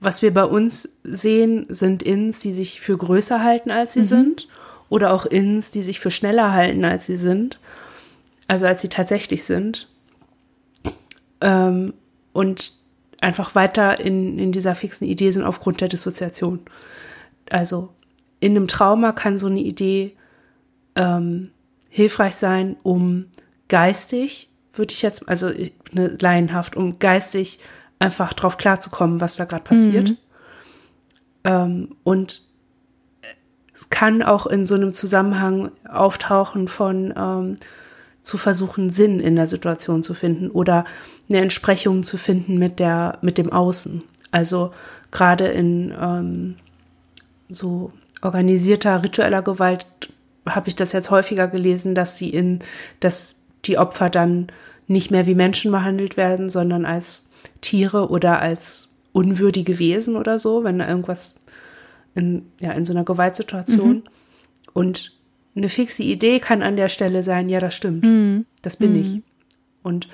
was 0.00 0.22
wir 0.22 0.32
bei 0.32 0.44
uns 0.44 0.96
sehen, 1.04 1.66
sind 1.68 2.02
Ins, 2.02 2.40
die 2.40 2.52
sich 2.52 2.80
für 2.80 2.96
größer 2.96 3.42
halten, 3.42 3.70
als 3.70 3.94
sie 3.94 4.00
mhm. 4.00 4.04
sind, 4.04 4.48
oder 4.88 5.12
auch 5.12 5.26
Ins, 5.26 5.70
die 5.70 5.82
sich 5.82 5.98
für 5.98 6.10
schneller 6.10 6.52
halten, 6.52 6.84
als 6.84 7.06
sie 7.06 7.16
sind, 7.16 7.58
also 8.48 8.66
als 8.66 8.82
sie 8.82 8.88
tatsächlich 8.88 9.44
sind. 9.44 9.88
Ähm, 11.40 11.94
und 12.32 12.72
einfach 13.20 13.54
weiter 13.54 14.00
in, 14.00 14.38
in 14.38 14.52
dieser 14.52 14.74
fixen 14.74 15.06
Idee 15.06 15.30
sind 15.30 15.44
aufgrund 15.44 15.80
der 15.80 15.88
Dissoziation. 15.88 16.60
Also 17.50 17.90
in 18.40 18.56
einem 18.56 18.68
Trauma 18.68 19.12
kann 19.12 19.38
so 19.38 19.46
eine 19.46 19.60
Idee 19.60 20.16
ähm, 20.96 21.50
hilfreich 21.88 22.34
sein, 22.34 22.76
um 22.82 23.26
geistig, 23.68 24.50
würde 24.74 24.92
ich 24.92 25.02
jetzt, 25.02 25.28
also 25.28 25.48
ne, 25.92 26.16
laienhaft, 26.20 26.76
um 26.76 26.98
geistig 26.98 27.60
einfach 27.98 28.32
drauf 28.32 28.58
klarzukommen, 28.58 29.20
was 29.20 29.36
da 29.36 29.44
gerade 29.44 29.64
passiert. 29.64 30.10
Mhm. 30.10 30.16
Ähm, 31.44 31.96
und 32.02 32.42
es 33.72 33.90
kann 33.90 34.22
auch 34.22 34.46
in 34.46 34.66
so 34.66 34.74
einem 34.74 34.92
Zusammenhang 34.92 35.72
auftauchen 35.88 36.68
von 36.68 37.14
ähm, 37.16 37.56
zu 38.24 38.38
versuchen, 38.38 38.90
Sinn 38.90 39.20
in 39.20 39.36
der 39.36 39.46
Situation 39.46 40.02
zu 40.02 40.14
finden 40.14 40.50
oder 40.50 40.84
eine 41.28 41.40
Entsprechung 41.40 42.02
zu 42.02 42.16
finden 42.16 42.58
mit 42.58 42.80
der, 42.80 43.18
mit 43.20 43.38
dem 43.38 43.52
Außen. 43.52 44.02
Also 44.32 44.72
gerade 45.12 45.46
in 45.46 45.94
ähm, 45.98 46.56
so 47.48 47.92
organisierter 48.22 49.04
ritueller 49.04 49.42
Gewalt 49.42 49.86
habe 50.46 50.68
ich 50.68 50.74
das 50.74 50.92
jetzt 50.92 51.10
häufiger 51.10 51.48
gelesen, 51.48 51.94
dass 51.94 52.16
die 52.16 52.30
in, 52.30 52.60
dass 53.00 53.42
die 53.66 53.78
Opfer 53.78 54.10
dann 54.10 54.48
nicht 54.86 55.10
mehr 55.10 55.26
wie 55.26 55.34
Menschen 55.34 55.70
behandelt 55.70 56.16
werden, 56.16 56.50
sondern 56.50 56.84
als 56.84 57.28
Tiere 57.60 58.08
oder 58.08 58.40
als 58.40 58.96
unwürdige 59.12 59.78
Wesen 59.78 60.16
oder 60.16 60.38
so, 60.38 60.64
wenn 60.64 60.78
da 60.78 60.88
irgendwas 60.88 61.36
in, 62.14 62.50
ja, 62.60 62.72
in 62.72 62.84
so 62.84 62.92
einer 62.92 63.04
Gewaltsituation. 63.04 63.96
Mhm. 63.96 64.02
Und 64.72 65.12
eine 65.56 65.68
fixe 65.68 66.02
Idee 66.02 66.40
kann 66.40 66.62
an 66.62 66.76
der 66.76 66.88
Stelle 66.88 67.22
sein, 67.22 67.48
ja, 67.48 67.60
das 67.60 67.74
stimmt, 67.74 68.04
mhm. 68.04 68.46
das 68.62 68.76
bin 68.76 68.92
mhm. 68.92 69.00
ich. 69.00 69.22
Und 69.82 70.08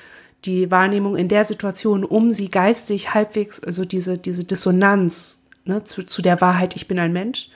die 0.44 0.70
Wahrnehmung 0.70 1.16
in 1.16 1.28
der 1.28 1.44
Situation, 1.44 2.04
um 2.04 2.32
sie 2.32 2.50
geistig 2.50 3.14
halbwegs, 3.14 3.60
also 3.60 3.84
diese, 3.84 4.18
diese 4.18 4.44
Dissonanz 4.44 5.42
ne, 5.64 5.84
zu, 5.84 6.04
zu 6.04 6.22
der 6.22 6.40
Wahrheit, 6.40 6.76
ich 6.76 6.88
bin 6.88 6.98
ein 6.98 7.12
Mensch, 7.12 7.50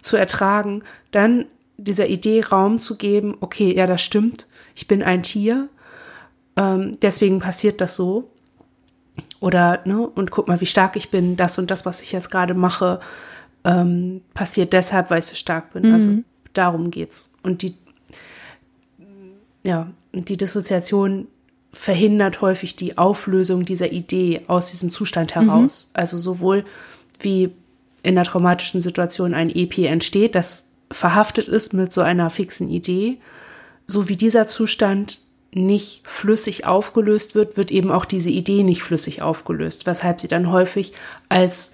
zu 0.00 0.16
ertragen, 0.16 0.82
dann 1.12 1.46
dieser 1.76 2.06
Idee 2.08 2.42
Raum 2.42 2.78
zu 2.78 2.96
geben, 2.96 3.36
okay, 3.40 3.74
ja, 3.74 3.86
das 3.86 4.02
stimmt, 4.02 4.46
ich 4.74 4.86
bin 4.86 5.02
ein 5.02 5.22
Tier, 5.22 5.68
ähm, 6.56 6.98
deswegen 7.00 7.40
passiert 7.40 7.80
das 7.80 7.96
so. 7.96 8.30
Oder, 9.40 9.80
ne, 9.84 10.06
und 10.06 10.30
guck 10.30 10.48
mal, 10.48 10.60
wie 10.60 10.66
stark 10.66 10.96
ich 10.96 11.10
bin, 11.10 11.36
das 11.36 11.58
und 11.58 11.70
das, 11.70 11.84
was 11.86 12.02
ich 12.02 12.12
jetzt 12.12 12.30
gerade 12.30 12.54
mache, 12.54 13.00
ähm, 13.64 14.22
passiert 14.34 14.72
deshalb, 14.72 15.10
weil 15.10 15.18
ich 15.18 15.26
so 15.26 15.36
stark 15.36 15.72
bin. 15.72 15.92
Also 15.92 16.10
mhm. 16.10 16.16
Also 16.16 16.33
darum 16.54 16.90
geht's. 16.90 17.32
Und 17.42 17.62
die, 17.62 17.74
ja, 19.62 19.90
die 20.12 20.36
Dissoziation 20.36 21.28
verhindert 21.72 22.40
häufig 22.40 22.76
die 22.76 22.96
Auflösung 22.96 23.64
dieser 23.64 23.92
Idee 23.92 24.42
aus 24.46 24.70
diesem 24.70 24.90
Zustand 24.90 25.34
mhm. 25.34 25.40
heraus. 25.40 25.88
Mhm. 25.88 26.00
Also 26.00 26.18
sowohl 26.18 26.64
wie 27.20 27.50
in 28.02 28.16
einer 28.16 28.24
traumatischen 28.24 28.80
Situation 28.80 29.34
ein 29.34 29.50
EP 29.50 29.78
entsteht, 29.78 30.34
das 30.34 30.68
verhaftet 30.90 31.48
ist 31.48 31.72
mit 31.74 31.92
so 31.92 32.02
einer 32.02 32.30
fixen 32.30 32.70
Idee, 32.70 33.18
so 33.86 34.08
wie 34.08 34.16
dieser 34.16 34.46
Zustand 34.46 35.20
nicht 35.52 36.02
flüssig 36.04 36.66
aufgelöst 36.66 37.34
wird, 37.34 37.56
wird 37.56 37.70
eben 37.70 37.90
auch 37.90 38.04
diese 38.04 38.30
Idee 38.30 38.62
nicht 38.62 38.82
flüssig 38.82 39.22
aufgelöst, 39.22 39.86
weshalb 39.86 40.20
sie 40.20 40.28
dann 40.28 40.50
häufig 40.50 40.92
als 41.28 41.72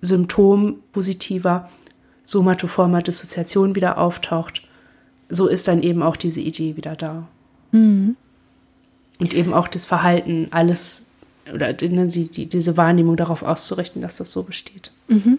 Symptom 0.00 0.80
positiver 0.92 1.68
somatoformer 2.28 3.00
Dissoziation 3.00 3.74
wieder 3.74 3.96
auftaucht, 3.96 4.62
so 5.30 5.46
ist 5.46 5.66
dann 5.66 5.82
eben 5.82 6.02
auch 6.02 6.16
diese 6.16 6.40
Idee 6.40 6.76
wieder 6.76 6.94
da. 6.94 7.26
Mhm. 7.72 8.16
Und 9.18 9.32
eben 9.32 9.54
auch 9.54 9.66
das 9.66 9.86
Verhalten, 9.86 10.48
alles 10.50 11.10
oder 11.52 11.72
die, 11.72 12.30
die, 12.30 12.46
diese 12.46 12.76
Wahrnehmung 12.76 13.16
darauf 13.16 13.42
auszurichten, 13.42 14.02
dass 14.02 14.16
das 14.18 14.30
so 14.30 14.42
besteht. 14.42 14.92
Mhm. 15.08 15.38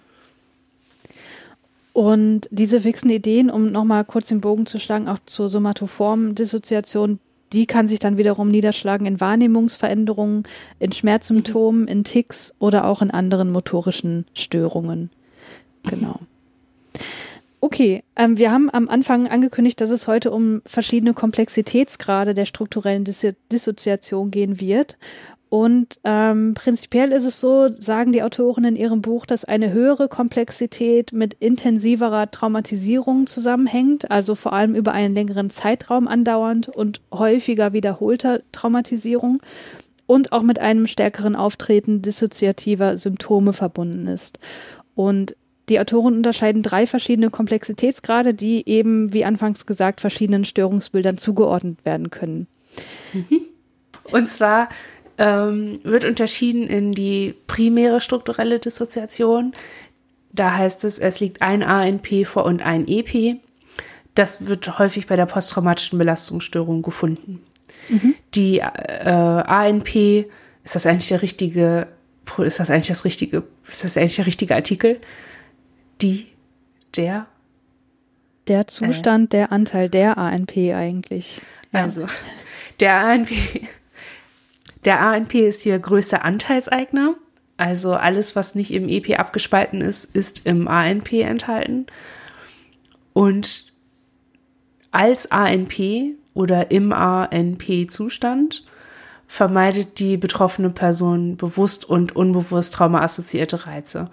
Und 1.92 2.48
diese 2.50 2.80
fixen 2.80 3.10
Ideen, 3.10 3.50
um 3.50 3.70
nochmal 3.70 4.04
kurz 4.04 4.26
den 4.26 4.40
Bogen 4.40 4.66
zu 4.66 4.80
schlagen, 4.80 5.06
auch 5.06 5.18
zur 5.26 5.48
somatoformen 5.48 6.34
Dissoziation, 6.34 7.20
die 7.52 7.66
kann 7.66 7.86
sich 7.86 8.00
dann 8.00 8.16
wiederum 8.16 8.48
niederschlagen 8.48 9.06
in 9.06 9.20
Wahrnehmungsveränderungen, 9.20 10.42
in 10.80 10.92
Schmerzsymptomen, 10.92 11.86
in 11.86 12.02
Ticks 12.02 12.54
oder 12.58 12.84
auch 12.86 13.00
in 13.00 13.12
anderen 13.12 13.52
motorischen 13.52 14.26
Störungen. 14.34 15.10
Genau. 15.84 16.20
Okay, 17.62 18.02
ähm, 18.16 18.38
wir 18.38 18.50
haben 18.50 18.70
am 18.70 18.88
Anfang 18.88 19.26
angekündigt, 19.26 19.80
dass 19.82 19.90
es 19.90 20.08
heute 20.08 20.30
um 20.30 20.62
verschiedene 20.64 21.12
Komplexitätsgrade 21.12 22.32
der 22.32 22.46
strukturellen 22.46 23.04
Dis 23.04 23.26
Dissoziation 23.52 24.30
gehen 24.30 24.60
wird. 24.60 24.96
Und 25.50 25.98
ähm, 26.04 26.54
prinzipiell 26.54 27.12
ist 27.12 27.24
es 27.24 27.40
so, 27.40 27.68
sagen 27.80 28.12
die 28.12 28.22
Autoren 28.22 28.64
in 28.64 28.76
ihrem 28.76 29.02
Buch, 29.02 29.26
dass 29.26 29.44
eine 29.44 29.72
höhere 29.72 30.08
Komplexität 30.08 31.12
mit 31.12 31.34
intensiverer 31.34 32.30
Traumatisierung 32.30 33.26
zusammenhängt, 33.26 34.10
also 34.12 34.36
vor 34.36 34.52
allem 34.52 34.76
über 34.76 34.92
einen 34.92 35.12
längeren 35.12 35.50
Zeitraum 35.50 36.06
andauernd 36.06 36.68
und 36.68 37.02
häufiger 37.12 37.72
wiederholter 37.72 38.40
Traumatisierung 38.52 39.42
und 40.06 40.32
auch 40.32 40.42
mit 40.42 40.60
einem 40.60 40.86
stärkeren 40.86 41.34
Auftreten 41.34 42.00
dissoziativer 42.00 42.96
Symptome 42.96 43.52
verbunden 43.52 44.06
ist. 44.06 44.38
Und 44.94 45.34
die 45.68 45.78
Autoren 45.78 46.14
unterscheiden 46.14 46.62
drei 46.62 46.86
verschiedene 46.86 47.30
Komplexitätsgrade, 47.30 48.34
die 48.34 48.68
eben, 48.68 49.12
wie 49.12 49.24
anfangs 49.24 49.66
gesagt, 49.66 50.00
verschiedenen 50.00 50.44
Störungsbildern 50.44 51.18
zugeordnet 51.18 51.84
werden 51.84 52.10
können. 52.10 52.46
Mhm. 53.12 53.42
Und 54.04 54.28
zwar 54.28 54.68
ähm, 55.18 55.78
wird 55.84 56.04
unterschieden 56.04 56.66
in 56.66 56.92
die 56.92 57.34
primäre 57.46 58.00
strukturelle 58.00 58.58
Dissoziation. 58.58 59.52
Da 60.32 60.56
heißt 60.56 60.84
es, 60.84 60.98
es 60.98 61.20
liegt 61.20 61.42
ein 61.42 61.62
ANP 61.62 62.26
vor 62.26 62.44
und 62.44 62.62
ein 62.62 62.88
EP. 62.88 63.36
Das 64.14 64.46
wird 64.46 64.78
häufig 64.78 65.06
bei 65.06 65.16
der 65.16 65.26
posttraumatischen 65.26 65.98
Belastungsstörung 65.98 66.82
gefunden. 66.82 67.42
Mhm. 67.88 68.14
Die 68.34 68.58
äh, 68.58 68.64
ANP 68.64 70.26
ist 70.64 70.74
das 70.74 70.86
eigentlich 70.86 71.08
der 71.08 71.22
richtige, 71.22 71.88
ist 72.38 72.60
das 72.60 72.70
eigentlich 72.70 72.88
das 72.88 73.04
richtige, 73.04 73.44
ist 73.68 73.84
das 73.84 73.96
eigentlich 73.96 74.16
der 74.16 74.26
richtige 74.26 74.54
Artikel? 74.54 75.00
Die, 76.02 76.26
der? 76.96 77.26
Der 78.48 78.66
Zustand, 78.66 79.34
äh, 79.34 79.38
der 79.38 79.52
Anteil 79.52 79.88
der 79.88 80.18
ANP 80.18 80.56
eigentlich. 80.74 81.40
Ja. 81.72 81.82
Also, 81.82 82.06
der 82.80 82.98
ANP, 82.98 83.30
der 84.84 85.00
ANP 85.00 85.34
ist 85.34 85.62
hier 85.62 85.78
größter 85.78 86.24
Anteilseigner. 86.24 87.14
Also 87.56 87.92
alles, 87.92 88.34
was 88.36 88.54
nicht 88.54 88.72
im 88.72 88.88
EP 88.88 89.18
abgespalten 89.18 89.82
ist, 89.82 90.04
ist 90.16 90.46
im 90.46 90.66
ANP 90.66 91.12
enthalten. 91.12 91.86
Und 93.12 93.70
als 94.90 95.30
ANP 95.30 96.14
oder 96.32 96.70
im 96.70 96.92
ANP-Zustand 96.92 98.64
vermeidet 99.26 99.98
die 99.98 100.16
betroffene 100.16 100.70
Person 100.70 101.36
bewusst 101.36 101.84
und 101.84 102.16
unbewusst 102.16 102.74
traumaassoziierte 102.74 103.66
Reize, 103.66 104.10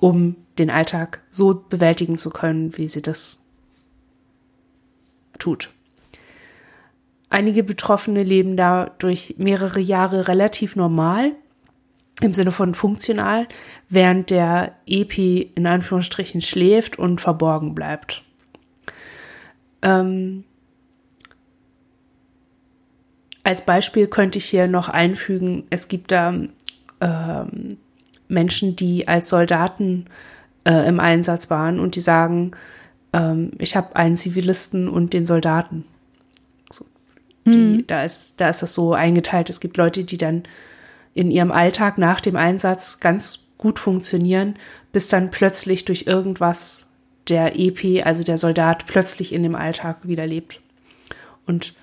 um 0.00 0.36
den 0.58 0.70
Alltag 0.70 1.22
so 1.30 1.54
bewältigen 1.54 2.18
zu 2.18 2.30
können, 2.30 2.76
wie 2.78 2.88
sie 2.88 3.02
das 3.02 3.42
tut. 5.38 5.70
Einige 7.28 7.64
Betroffene 7.64 8.22
leben 8.22 8.56
dadurch 8.56 9.34
mehrere 9.38 9.80
Jahre 9.80 10.28
relativ 10.28 10.76
normal, 10.76 11.32
im 12.22 12.32
Sinne 12.32 12.50
von 12.50 12.74
funktional, 12.74 13.46
während 13.88 14.30
der 14.30 14.76
EP 14.86 15.18
in 15.54 15.66
Anführungsstrichen 15.66 16.40
schläft 16.40 16.98
und 16.98 17.20
verborgen 17.20 17.74
bleibt. 17.74 18.22
Ähm, 19.82 20.44
als 23.42 23.66
Beispiel 23.66 24.06
könnte 24.06 24.38
ich 24.38 24.46
hier 24.46 24.66
noch 24.66 24.88
einfügen, 24.88 25.66
es 25.68 25.88
gibt 25.88 26.10
da 26.10 26.34
ähm, 27.00 27.78
Menschen, 28.28 28.76
die 28.76 29.08
als 29.08 29.28
Soldaten 29.28 30.06
äh, 30.64 30.88
im 30.88 31.00
Einsatz 31.00 31.50
waren 31.50 31.80
und 31.80 31.96
die 31.96 32.00
sagen, 32.00 32.52
ähm, 33.12 33.52
ich 33.58 33.76
habe 33.76 33.96
einen 33.96 34.16
Zivilisten 34.16 34.88
und 34.88 35.12
den 35.12 35.26
Soldaten. 35.26 35.84
So, 36.70 36.84
die, 37.44 37.56
mhm. 37.56 37.86
da, 37.86 38.04
ist, 38.04 38.34
da 38.38 38.48
ist 38.48 38.62
das 38.62 38.74
so 38.74 38.92
eingeteilt. 38.92 39.50
Es 39.50 39.60
gibt 39.60 39.76
Leute, 39.76 40.04
die 40.04 40.18
dann 40.18 40.44
in 41.14 41.30
ihrem 41.30 41.52
Alltag 41.52 41.98
nach 41.98 42.20
dem 42.20 42.36
Einsatz 42.36 43.00
ganz 43.00 43.48
gut 43.58 43.78
funktionieren, 43.78 44.56
bis 44.92 45.08
dann 45.08 45.30
plötzlich 45.30 45.84
durch 45.84 46.06
irgendwas 46.06 46.86
der 47.28 47.58
EP, 47.58 48.04
also 48.04 48.22
der 48.22 48.38
Soldat, 48.38 48.86
plötzlich 48.86 49.32
in 49.32 49.42
dem 49.42 49.54
Alltag 49.54 49.98
wieder 50.02 50.26
lebt. 50.26 50.60
Und 51.46 51.74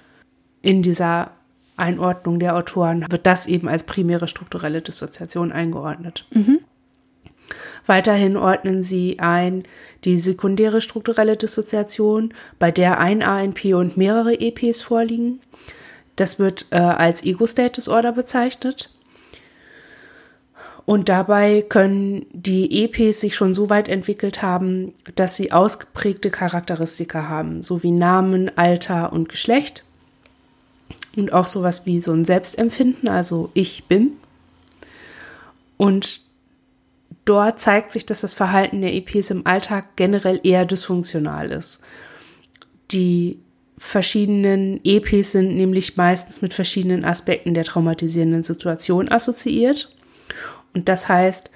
in 0.61 0.81
dieser 0.81 1.31
Einordnung 1.77 2.39
der 2.39 2.55
Autoren 2.55 3.05
wird 3.09 3.25
das 3.25 3.47
eben 3.47 3.67
als 3.67 3.83
primäre 3.83 4.27
strukturelle 4.27 4.81
Dissoziation 4.81 5.51
eingeordnet. 5.51 6.25
Mhm. 6.31 6.59
Weiterhin 7.85 8.37
ordnen 8.37 8.83
sie 8.83 9.19
ein 9.19 9.63
die 10.05 10.19
sekundäre 10.19 10.81
strukturelle 10.81 11.37
Dissoziation, 11.37 12.33
bei 12.59 12.71
der 12.71 12.99
ein 12.99 13.23
ANP 13.23 13.73
und 13.73 13.97
mehrere 13.97 14.39
EPs 14.39 14.81
vorliegen. 14.81 15.39
Das 16.15 16.39
wird 16.39 16.67
äh, 16.71 16.77
als 16.77 17.23
Ego-State 17.23 17.73
Disorder 17.73 18.11
bezeichnet. 18.11 18.89
Und 20.85 21.07
dabei 21.07 21.61
können 21.61 22.25
die 22.33 22.83
EPs 22.83 23.21
sich 23.21 23.35
schon 23.35 23.53
so 23.53 23.69
weit 23.69 23.87
entwickelt 23.87 24.41
haben, 24.41 24.93
dass 25.15 25.37
sie 25.37 25.53
ausgeprägte 25.53 26.29
Charakteristika 26.29 27.29
haben, 27.29 27.63
so 27.63 27.83
wie 27.83 27.91
Namen, 27.91 28.51
Alter 28.57 29.13
und 29.13 29.29
Geschlecht. 29.29 29.85
Und 31.15 31.31
auch 31.31 31.47
sowas 31.47 31.85
wie 31.85 32.01
so 32.01 32.11
ein 32.11 32.25
Selbstempfinden, 32.25 33.07
also 33.07 33.51
ich 33.53 33.85
bin. 33.85 34.13
Und 35.77 36.21
dort 37.25 37.59
zeigt 37.59 37.91
sich, 37.91 38.05
dass 38.05 38.21
das 38.21 38.33
Verhalten 38.33 38.81
der 38.81 38.93
EPs 38.93 39.29
im 39.29 39.45
Alltag 39.45 39.95
generell 39.95 40.39
eher 40.43 40.65
dysfunktional 40.65 41.51
ist. 41.51 41.81
Die 42.91 43.39
verschiedenen 43.77 44.79
EPs 44.83 45.33
sind 45.33 45.55
nämlich 45.55 45.97
meistens 45.97 46.41
mit 46.41 46.53
verschiedenen 46.53 47.05
Aspekten 47.05 47.53
der 47.53 47.65
traumatisierenden 47.65 48.43
Situation 48.43 49.09
assoziiert 49.09 49.93
und 50.73 50.89
das 50.89 51.07
heißt 51.07 51.49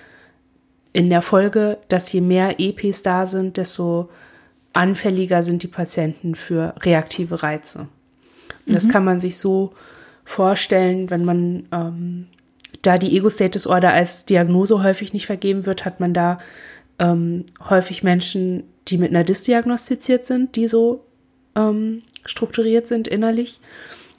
in 0.93 1.09
der 1.09 1.21
Folge, 1.21 1.77
dass 1.89 2.11
je 2.11 2.21
mehr 2.21 2.59
EPs 2.59 3.01
da 3.01 3.25
sind, 3.25 3.57
desto 3.57 4.09
anfälliger 4.73 5.43
sind 5.43 5.63
die 5.63 5.67
Patienten 5.67 6.35
für 6.35 6.73
reaktive 6.79 7.43
Reize. 7.43 7.87
Mhm. 8.67 8.73
das 8.73 8.89
kann 8.89 9.03
man 9.03 9.19
sich 9.19 9.37
so 9.37 9.73
vorstellen, 10.23 11.09
wenn 11.09 11.25
man 11.25 11.67
ähm, 11.71 12.27
da 12.81 12.97
die 12.97 13.15
Ego-State-Disorder 13.17 13.91
als 13.91 14.25
Diagnose 14.25 14.83
häufig 14.83 15.13
nicht 15.13 15.25
vergeben 15.25 15.65
wird, 15.65 15.85
hat 15.85 15.99
man 15.99 16.13
da 16.13 16.39
ähm, 16.99 17.45
häufig 17.69 18.03
Menschen, 18.03 18.63
die 18.87 18.97
mit 18.97 19.09
einer 19.09 19.23
Dis 19.23 19.41
diagnostiziert 19.43 20.25
sind, 20.25 20.55
die 20.55 20.67
so 20.67 21.05
ähm, 21.55 22.03
strukturiert 22.25 22.87
sind 22.87 23.07
innerlich. 23.07 23.59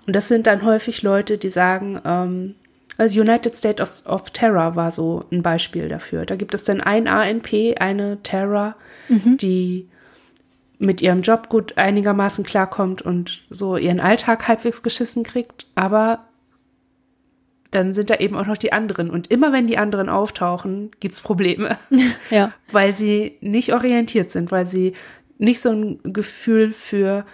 Und 0.06 0.16
das 0.16 0.28
sind 0.28 0.46
dann 0.46 0.64
häufig 0.64 1.02
Leute, 1.02 1.38
die 1.38 1.50
sagen, 1.50 2.00
ähm, 2.04 2.54
also 2.96 3.20
United 3.20 3.54
State 3.54 3.82
of, 3.82 4.06
of, 4.06 4.30
Terror 4.30 4.74
war 4.74 4.90
so 4.90 5.24
ein 5.30 5.42
Beispiel 5.42 5.88
dafür. 5.88 6.26
Da 6.26 6.34
gibt 6.34 6.54
es 6.54 6.64
dann 6.64 6.80
ein 6.80 7.06
ANP, 7.06 7.76
eine 7.78 8.18
Terror, 8.22 8.74
mhm. 9.08 9.36
die 9.36 9.88
mit 10.78 11.02
ihrem 11.02 11.22
Job 11.22 11.48
gut 11.48 11.76
einigermaßen 11.76 12.44
klarkommt 12.44 13.02
und 13.02 13.42
so 13.50 13.76
ihren 13.76 14.00
Alltag 14.00 14.46
halbwegs 14.46 14.82
geschissen 14.82 15.24
kriegt, 15.24 15.66
aber 15.74 16.24
dann 17.70 17.92
sind 17.92 18.10
da 18.10 18.16
eben 18.16 18.36
auch 18.36 18.46
noch 18.46 18.56
die 18.56 18.72
anderen. 18.72 19.10
Und 19.10 19.30
immer 19.30 19.52
wenn 19.52 19.66
die 19.66 19.76
anderen 19.76 20.08
auftauchen, 20.08 20.90
gibt 21.00 21.14
es 21.14 21.20
Probleme. 21.20 21.76
Ja. 22.30 22.52
weil 22.72 22.92
sie 22.94 23.36
nicht 23.40 23.72
orientiert 23.72 24.30
sind, 24.30 24.50
weil 24.50 24.66
sie 24.66 24.92
nicht 25.38 25.60
so 25.60 25.70
ein 25.70 26.00
Gefühl 26.02 26.72
für 26.72 27.24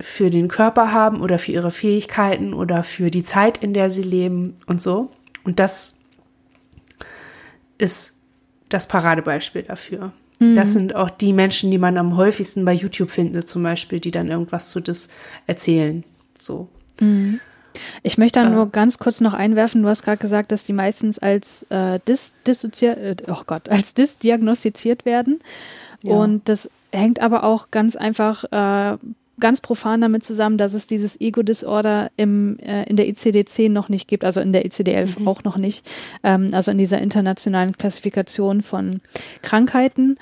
für 0.00 0.28
den 0.28 0.48
Körper 0.48 0.92
haben 0.92 1.22
oder 1.22 1.38
für 1.38 1.52
ihre 1.52 1.70
Fähigkeiten 1.70 2.52
oder 2.52 2.84
für 2.84 3.10
die 3.10 3.22
Zeit, 3.22 3.58
in 3.58 3.72
der 3.72 3.88
sie 3.90 4.02
leben 4.02 4.56
und 4.66 4.82
so. 4.82 5.10
Und 5.44 5.60
das 5.60 6.00
ist 7.78 8.18
das 8.68 8.86
Paradebeispiel 8.88 9.62
dafür. 9.62 10.12
Mhm. 10.38 10.54
Das 10.54 10.72
sind 10.72 10.94
auch 10.94 11.10
die 11.10 11.32
Menschen, 11.32 11.70
die 11.70 11.78
man 11.78 11.96
am 11.96 12.16
häufigsten 12.16 12.64
bei 12.64 12.72
YouTube 12.72 13.10
findet, 13.10 13.48
zum 13.48 13.62
Beispiel, 13.62 14.00
die 14.00 14.10
dann 14.10 14.28
irgendwas 14.28 14.70
zu 14.70 14.80
das 14.80 15.08
erzählen. 15.46 16.04
So. 16.38 16.68
Mhm. 17.00 17.40
Ich 18.02 18.18
möchte 18.18 18.40
dann 18.40 18.52
äh, 18.52 18.54
nur 18.54 18.70
ganz 18.70 18.98
kurz 18.98 19.20
noch 19.20 19.34
einwerfen, 19.34 19.82
du 19.82 19.88
hast 19.88 20.02
gerade 20.02 20.18
gesagt, 20.18 20.52
dass 20.52 20.64
die 20.64 20.72
meistens 20.72 21.18
als 21.18 21.64
äh, 21.70 21.98
dis, 22.06 22.34
äh, 22.46 23.16
oh 23.28 23.42
Gott, 23.46 23.68
als 23.68 23.94
dis 23.94 24.18
diagnostiziert 24.18 25.04
werden. 25.04 25.40
Ja. 26.02 26.14
Und 26.14 26.48
das 26.48 26.70
hängt 26.92 27.20
aber 27.20 27.44
auch 27.44 27.70
ganz 27.70 27.96
einfach 27.96 28.44
äh, 28.52 28.98
ganz 29.40 29.60
profan 29.60 30.00
damit 30.00 30.24
zusammen, 30.24 30.58
dass 30.58 30.74
es 30.74 30.86
dieses 30.86 31.20
Ego-Disorder 31.20 32.10
im, 32.16 32.58
äh, 32.60 32.84
in 32.84 32.96
der 32.96 33.06
ICD-10 33.08 33.70
noch 33.70 33.88
nicht 33.88 34.08
gibt, 34.08 34.24
also 34.24 34.40
in 34.40 34.52
der 34.52 34.64
ICD-11 34.64 35.20
mhm. 35.20 35.28
auch 35.28 35.44
noch 35.44 35.56
nicht, 35.56 35.86
ähm, 36.22 36.50
also 36.52 36.70
in 36.70 36.78
dieser 36.78 37.00
internationalen 37.00 37.76
Klassifikation 37.76 38.62
von 38.62 39.00
Krankheiten. 39.42 40.16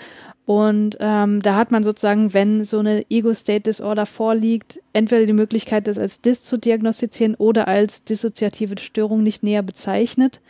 Und 0.45 0.97
ähm, 0.99 1.41
da 1.41 1.55
hat 1.55 1.71
man 1.71 1.85
sozusagen, 1.85 2.35
wenn 2.35 2.65
so 2.65 2.81
eine 2.81 3.09
Ego-State-Disorder 3.09 4.07
vorliegt, 4.07 4.81
entweder 4.93 5.25
die 5.25 5.33
Möglichkeit, 5.33 5.87
das 5.87 5.99
als 5.99 6.21
Dis 6.21 6.43
zu 6.43 6.59
diagnostizieren 6.59 7.37
oder 7.37 7.69
als 7.69 8.03
dissoziative 8.03 8.75
Störung 8.81 9.23
nicht 9.23 9.45
näher 9.45 9.63
bezeichnet. 9.63 10.41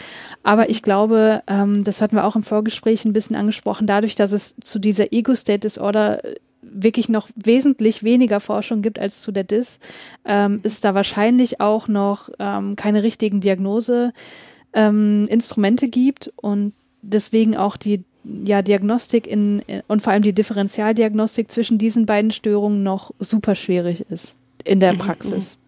Aber 0.42 0.70
ich 0.70 0.83
glaube, 0.83 1.42
ähm, 1.46 1.85
das 1.85 2.01
hatten 2.01 2.16
wir 2.16 2.25
auch 2.25 2.37
im 2.37 2.42
Vorgespräch 2.42 3.05
ein 3.05 3.12
bisschen 3.12 3.37
angesprochen, 3.37 3.87
dadurch, 3.87 4.14
dass 4.14 4.33
es 4.33 4.57
zu 4.64 4.79
dieser 4.79 5.12
Ego-State-Disorder 5.12 6.22
wirklich 6.62 7.09
noch 7.09 7.29
wesentlich 7.35 8.03
weniger 8.03 8.40
Forschung 8.40 8.83
gibt 8.83 8.98
als 8.98 9.20
zu 9.20 9.33
der 9.33 9.44
DIS, 9.44 9.79
ähm, 10.25 10.61
ist 10.62 10.85
da 10.85 10.94
wahrscheinlich 10.94 11.61
auch 11.61 11.88
noch 11.88 12.31
ähm, 12.38 12.77
keine 12.77 13.03
richtigen 13.03 13.40
Diagnoseinstrumente 13.40 15.85
ähm, 15.87 15.90
gibt 15.90 16.33
und 16.37 16.72
deswegen 17.03 17.57
auch 17.57 17.77
die 17.77 18.05
ja, 18.44 18.62
Diagnostik 18.62 19.27
in, 19.27 19.61
in, 19.66 19.83
und 19.88 20.03
vor 20.03 20.12
allem 20.12 20.22
die 20.22 20.33
Differentialdiagnostik 20.33 21.51
zwischen 21.51 21.79
diesen 21.79 22.07
beiden 22.07 22.31
Störungen 22.31 22.83
noch 22.83 23.12
super 23.18 23.55
schwierig 23.55 24.07
ist 24.11 24.37
in 24.64 24.81
der 24.81 24.94
mhm, 24.94 24.98
Praxis. 24.98 25.59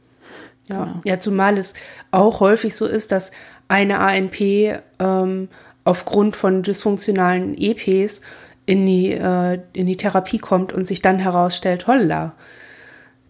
Mhm. 0.68 0.72
Ja, 0.72 0.84
genau. 0.84 1.00
ja 1.04 1.18
zumal 1.18 1.58
es 1.58 1.74
auch 2.10 2.40
häufig 2.40 2.74
so 2.74 2.86
ist, 2.86 3.12
dass 3.12 3.32
eine 3.68 4.00
ANP 4.00 4.80
ähm, 4.98 5.48
aufgrund 5.84 6.36
von 6.36 6.62
dysfunktionalen 6.62 7.54
EPs 7.58 8.22
in 8.66 8.86
die, 8.86 9.12
äh, 9.12 9.60
in 9.72 9.86
die 9.86 9.96
Therapie 9.96 10.38
kommt 10.38 10.72
und 10.72 10.86
sich 10.86 11.02
dann 11.02 11.18
herausstellt, 11.18 11.86
holla, 11.86 12.34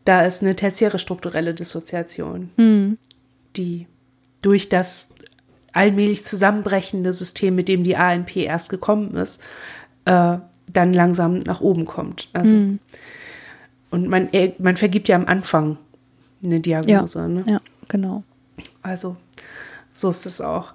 da 0.05 0.23
ist 0.23 0.43
eine 0.43 0.55
tertiäre 0.55 0.99
strukturelle 0.99 1.55
Dissoziation, 1.55 2.51
mhm. 2.57 2.99
die 3.57 3.87
durch 4.43 4.69
das 4.69 5.15
allmählich 5.73 6.25
zusammenbrechende 6.25 7.13
System, 7.13 7.55
mit 7.55 7.69
dem 7.69 7.83
die 7.83 7.97
ANP 7.97 8.37
erst 8.37 8.69
gekommen 8.69 9.17
ist, 9.17 9.43
äh, 10.05 10.37
dann 10.73 10.93
langsam 10.93 11.37
nach 11.39 11.61
oben 11.61 11.85
kommt. 11.85 12.29
Also, 12.33 12.55
mhm. 12.55 12.79
Und 13.91 14.09
man, 14.09 14.29
man 14.59 14.77
vergibt 14.77 15.09
ja 15.09 15.17
am 15.17 15.27
Anfang 15.27 15.79
eine 16.45 16.61
Diagnose. 16.61 17.19
Ja, 17.21 17.29
ne? 17.29 17.45
ja 17.47 17.61
genau. 17.89 18.25
Also 18.83 19.17
so 19.93 20.09
ist 20.09 20.27
es 20.27 20.41
auch. 20.41 20.75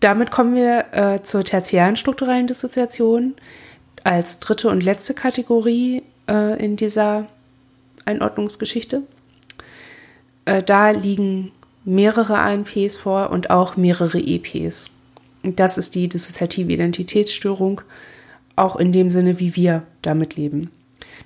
Damit 0.00 0.30
kommen 0.30 0.54
wir 0.54 0.84
äh, 0.92 1.22
zur 1.22 1.44
tertiären 1.44 1.96
strukturellen 1.96 2.46
Dissoziation 2.46 3.34
als 4.04 4.38
dritte 4.38 4.68
und 4.68 4.82
letzte 4.82 5.14
Kategorie 5.14 6.02
äh, 6.28 6.62
in 6.62 6.76
dieser 6.76 7.26
Einordnungsgeschichte. 8.04 9.02
Äh, 10.44 10.62
da 10.62 10.90
liegen 10.90 11.52
mehrere 11.84 12.38
ANPs 12.38 12.96
vor 12.96 13.30
und 13.30 13.50
auch 13.50 13.76
mehrere 13.76 14.18
EPs. 14.18 14.90
Das 15.42 15.76
ist 15.76 15.94
die 15.94 16.08
dissoziative 16.08 16.72
Identitätsstörung, 16.72 17.82
auch 18.56 18.76
in 18.76 18.92
dem 18.92 19.10
Sinne, 19.10 19.40
wie 19.40 19.56
wir 19.56 19.82
damit 20.02 20.36
leben. 20.36 20.70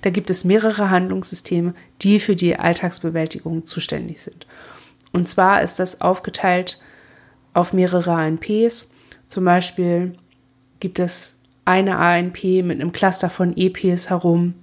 Da 0.01 0.09
gibt 0.09 0.29
es 0.29 0.43
mehrere 0.43 0.89
Handlungssysteme, 0.89 1.73
die 2.01 2.19
für 2.19 2.35
die 2.35 2.57
Alltagsbewältigung 2.57 3.65
zuständig 3.65 4.21
sind. 4.21 4.47
Und 5.11 5.27
zwar 5.27 5.61
ist 5.61 5.79
das 5.79 6.01
aufgeteilt 6.01 6.79
auf 7.53 7.73
mehrere 7.73 8.11
ANPs. 8.11 8.91
Zum 9.27 9.45
Beispiel 9.45 10.13
gibt 10.79 10.99
es 10.99 11.38
eine 11.69 11.99
ANP 11.99 12.63
mit 12.63 12.81
einem 12.81 12.91
Cluster 12.91 13.29
von 13.29 13.55
EPs 13.55 14.09
herum, 14.09 14.55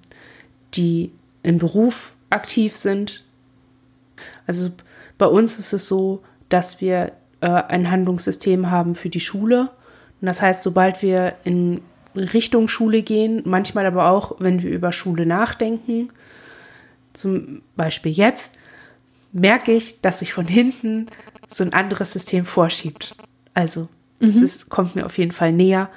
die 0.74 1.12
im 1.44 1.58
Beruf 1.58 2.14
aktiv 2.30 2.74
sind. 2.74 3.22
Also 4.48 4.72
bei 5.16 5.26
uns 5.26 5.60
ist 5.60 5.72
es 5.72 5.86
so, 5.86 6.24
dass 6.48 6.80
wir 6.80 7.12
äh, 7.40 7.46
ein 7.46 7.92
Handlungssystem 7.92 8.72
haben 8.72 8.96
für 8.96 9.08
die 9.08 9.20
Schule. 9.20 9.70
Und 10.20 10.26
das 10.26 10.42
heißt, 10.42 10.64
sobald 10.64 11.00
wir 11.00 11.36
in 11.44 11.80
Richtung 12.16 12.66
Schule 12.66 13.02
gehen, 13.02 13.42
manchmal 13.44 13.86
aber 13.86 14.10
auch, 14.10 14.40
wenn 14.40 14.64
wir 14.64 14.70
über 14.72 14.90
Schule 14.90 15.26
nachdenken, 15.26 16.08
zum 17.12 17.62
Beispiel 17.76 18.10
jetzt, 18.10 18.54
merke 19.30 19.70
ich, 19.70 20.00
dass 20.00 20.18
sich 20.18 20.32
von 20.32 20.46
hinten 20.48 21.06
so 21.46 21.62
ein 21.62 21.72
anderes 21.72 22.14
System 22.14 22.44
vorschiebt. 22.44 23.14
Also 23.54 23.82
mhm. 24.18 24.28
es 24.28 24.36
ist, 24.42 24.70
kommt 24.70 24.96
mir 24.96 25.06
auf 25.06 25.18
jeden 25.18 25.30
Fall 25.30 25.52
näher 25.52 25.88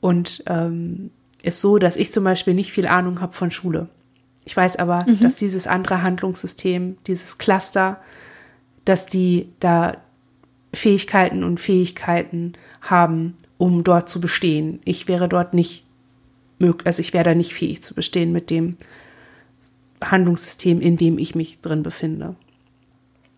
und 0.00 0.42
ähm, 0.46 1.10
ist 1.42 1.60
so, 1.60 1.78
dass 1.78 1.96
ich 1.96 2.12
zum 2.12 2.24
Beispiel 2.24 2.54
nicht 2.54 2.72
viel 2.72 2.86
Ahnung 2.86 3.20
habe 3.20 3.32
von 3.32 3.50
Schule. 3.50 3.88
Ich 4.44 4.56
weiß 4.56 4.76
aber, 4.76 5.06
mhm. 5.06 5.20
dass 5.20 5.36
dieses 5.36 5.66
andere 5.66 6.02
Handlungssystem, 6.02 6.96
dieses 7.06 7.38
Cluster, 7.38 8.00
dass 8.84 9.06
die 9.06 9.48
da 9.60 9.98
Fähigkeiten 10.72 11.44
und 11.44 11.60
Fähigkeiten 11.60 12.54
haben, 12.80 13.36
um 13.58 13.84
dort 13.84 14.08
zu 14.08 14.20
bestehen. 14.20 14.80
Ich 14.84 15.08
wäre 15.08 15.28
dort 15.28 15.54
nicht 15.54 15.84
möglich, 16.58 16.86
also 16.86 17.00
ich 17.00 17.12
wäre 17.12 17.24
da 17.24 17.34
nicht 17.34 17.54
fähig 17.54 17.82
zu 17.82 17.94
bestehen 17.94 18.32
mit 18.32 18.50
dem 18.50 18.76
Handlungssystem, 20.02 20.80
in 20.80 20.96
dem 20.96 21.18
ich 21.18 21.34
mich 21.34 21.60
drin 21.60 21.82
befinde. 21.82 22.36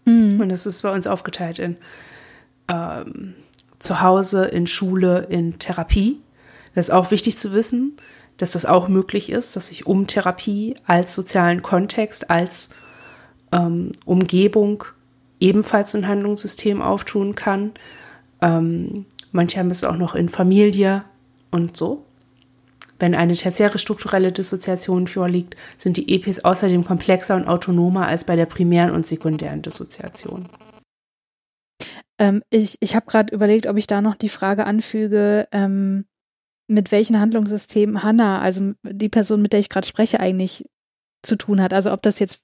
Mhm. 0.04 0.40
Und 0.40 0.48
das 0.48 0.66
ist 0.66 0.82
bei 0.82 0.92
uns 0.92 1.06
aufgeteilt 1.06 1.58
in 1.58 1.76
ähm, 2.68 3.34
zu 3.78 4.00
Hause, 4.00 4.44
in 4.46 4.66
Schule, 4.66 5.26
in 5.28 5.58
Therapie. 5.58 6.20
Das 6.74 6.88
ist 6.88 6.94
auch 6.94 7.10
wichtig 7.10 7.38
zu 7.38 7.52
wissen, 7.52 7.96
dass 8.38 8.52
das 8.52 8.66
auch 8.66 8.88
möglich 8.88 9.30
ist, 9.30 9.56
dass 9.56 9.70
ich 9.70 9.86
um 9.86 10.06
Therapie 10.06 10.74
als 10.86 11.14
sozialen 11.14 11.62
Kontext, 11.62 12.30
als 12.30 12.70
ähm, 13.52 13.92
Umgebung 14.04 14.84
ebenfalls 15.38 15.94
ein 15.94 16.08
Handlungssystem 16.08 16.80
auftun 16.80 17.34
kann. 17.34 17.72
Ähm, 18.40 19.06
manche 19.32 19.58
haben 19.58 19.70
es 19.70 19.84
auch 19.84 19.96
noch 19.96 20.14
in 20.14 20.28
Familie 20.28 21.04
und 21.50 21.76
so. 21.76 22.04
Wenn 22.98 23.14
eine 23.16 23.34
tertiäre 23.34 23.78
strukturelle 23.78 24.30
Dissoziation 24.30 25.08
vorliegt, 25.08 25.56
sind 25.76 25.96
die 25.96 26.14
EPs 26.14 26.44
außerdem 26.44 26.84
komplexer 26.84 27.34
und 27.34 27.48
autonomer 27.48 28.06
als 28.06 28.24
bei 28.24 28.36
der 28.36 28.46
primären 28.46 28.92
und 28.92 29.06
sekundären 29.06 29.60
Dissoziation. 29.60 30.46
Ähm, 32.18 32.42
ich 32.50 32.76
ich 32.80 32.94
habe 32.94 33.06
gerade 33.06 33.34
überlegt, 33.34 33.66
ob 33.66 33.76
ich 33.76 33.88
da 33.88 34.00
noch 34.00 34.14
die 34.14 34.28
Frage 34.28 34.64
anfüge, 34.66 35.48
ähm, 35.50 36.04
mit 36.72 36.92
welchen 36.92 37.20
Handlungssystemen 37.20 38.02
Hannah, 38.02 38.40
also 38.40 38.72
die 38.82 39.08
Person, 39.08 39.42
mit 39.42 39.52
der 39.52 39.60
ich 39.60 39.68
gerade 39.68 39.86
spreche, 39.86 40.20
eigentlich 40.20 40.64
zu 41.22 41.36
tun 41.36 41.60
hat. 41.60 41.72
Also 41.72 41.92
ob 41.92 42.02
das 42.02 42.18
jetzt, 42.18 42.40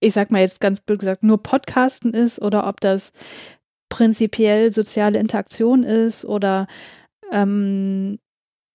ich 0.00 0.12
sag 0.12 0.30
mal 0.30 0.40
jetzt 0.40 0.60
ganz 0.60 0.80
blöd 0.80 1.00
gesagt, 1.00 1.22
nur 1.22 1.42
Podcasten 1.42 2.14
ist 2.14 2.40
oder 2.40 2.66
ob 2.66 2.80
das 2.80 3.12
prinzipiell 3.88 4.72
soziale 4.72 5.18
Interaktion 5.18 5.82
ist 5.82 6.24
oder 6.24 6.66
ähm, 7.32 8.18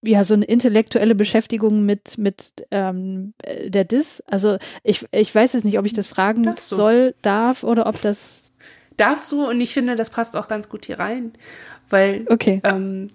ja, 0.06 0.24
so 0.24 0.34
eine 0.34 0.46
intellektuelle 0.46 1.16
Beschäftigung 1.16 1.86
mit, 1.86 2.18
mit 2.18 2.54
ähm, 2.72 3.34
der 3.66 3.86
Dis. 3.86 4.22
Also 4.28 4.58
ich, 4.84 5.06
ich 5.12 5.34
weiß 5.34 5.54
jetzt 5.54 5.64
nicht, 5.64 5.80
ob 5.80 5.86
ich 5.86 5.94
das 5.94 6.08
fragen 6.08 6.54
soll, 6.58 7.16
darf 7.22 7.64
oder 7.64 7.88
ob 7.88 8.02
das. 8.02 8.52
Darfst 8.98 9.32
du 9.32 9.48
und 9.48 9.60
ich 9.62 9.74
finde, 9.74 9.96
das 9.96 10.10
passt 10.10 10.36
auch 10.36 10.48
ganz 10.48 10.70
gut 10.70 10.86
hier 10.86 11.00
rein. 11.00 11.34
Weil, 11.90 12.26
okay. 12.30 12.62
ähm, 12.64 13.08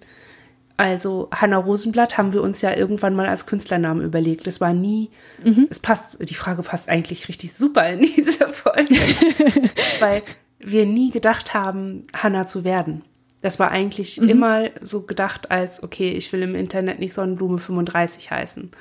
also 0.79 1.27
Hanna 1.31 1.57
Rosenblatt 1.57 2.17
haben 2.17 2.31
wir 2.31 2.41
uns 2.41 2.61
ja 2.61 2.73
irgendwann 2.73 3.13
mal 3.13 3.27
als 3.27 3.45
Künstlernamen 3.45 4.01
überlegt. 4.01 4.47
Das 4.47 4.61
war 4.61 4.71
nie, 4.71 5.09
mhm. 5.43 5.67
es 5.69 5.81
passt, 5.81 6.29
die 6.29 6.35
Frage 6.35 6.63
passt 6.63 6.87
eigentlich 6.87 7.27
richtig 7.27 7.51
super 7.51 7.89
in 7.89 7.99
diese 8.15 8.47
Folge. 8.47 8.95
weil 9.99 10.21
wir 10.57 10.85
nie 10.85 11.11
gedacht 11.11 11.53
haben, 11.53 12.03
Hanna 12.15 12.47
zu 12.47 12.63
werden. 12.63 13.03
Das 13.41 13.59
war 13.59 13.71
eigentlich 13.71 14.21
mhm. 14.21 14.29
immer 14.29 14.69
so 14.79 15.01
gedacht 15.01 15.51
als, 15.51 15.83
okay, 15.83 16.11
ich 16.11 16.31
will 16.31 16.43
im 16.43 16.55
Internet 16.55 16.99
nicht 16.99 17.13
Sonnenblume 17.13 17.57
35 17.57 18.31
heißen, 18.31 18.71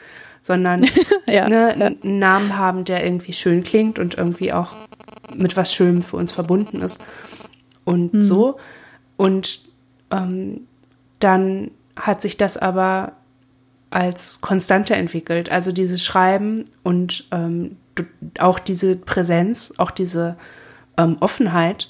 sondern 0.41 0.87
ja, 1.27 1.49
ne, 1.49 1.75
ja. 1.77 1.87
einen 1.87 2.19
Namen 2.21 2.57
haben, 2.57 2.85
der 2.85 3.05
irgendwie 3.05 3.33
schön 3.33 3.65
klingt 3.65 3.99
und 3.99 4.17
irgendwie 4.17 4.53
auch 4.53 4.73
mit 5.35 5.57
was 5.57 5.75
Schönem 5.75 6.03
für 6.03 6.17
uns 6.17 6.31
verbunden 6.31 6.81
ist. 6.81 7.05
Und 7.85 8.15
mhm. 8.15 8.23
so. 8.23 8.61
Und 9.17 9.63
ähm, 10.13 10.69
dann 11.19 11.73
hat 11.99 12.23
sich 12.23 12.37
das 12.37 12.57
aber 12.57 13.13
als 13.91 14.41
Konstante 14.41 14.95
entwickelt. 14.95 15.51
Also 15.51 15.73
dieses 15.73 16.05
Schreiben 16.05 16.65
und 16.83 17.27
ähm, 17.31 17.77
auch 18.39 18.59
diese 18.59 18.97
Präsenz, 18.97 19.75
auch 19.79 19.91
diese 19.91 20.37
ähm, 20.97 21.17
Offenheit 21.21 21.89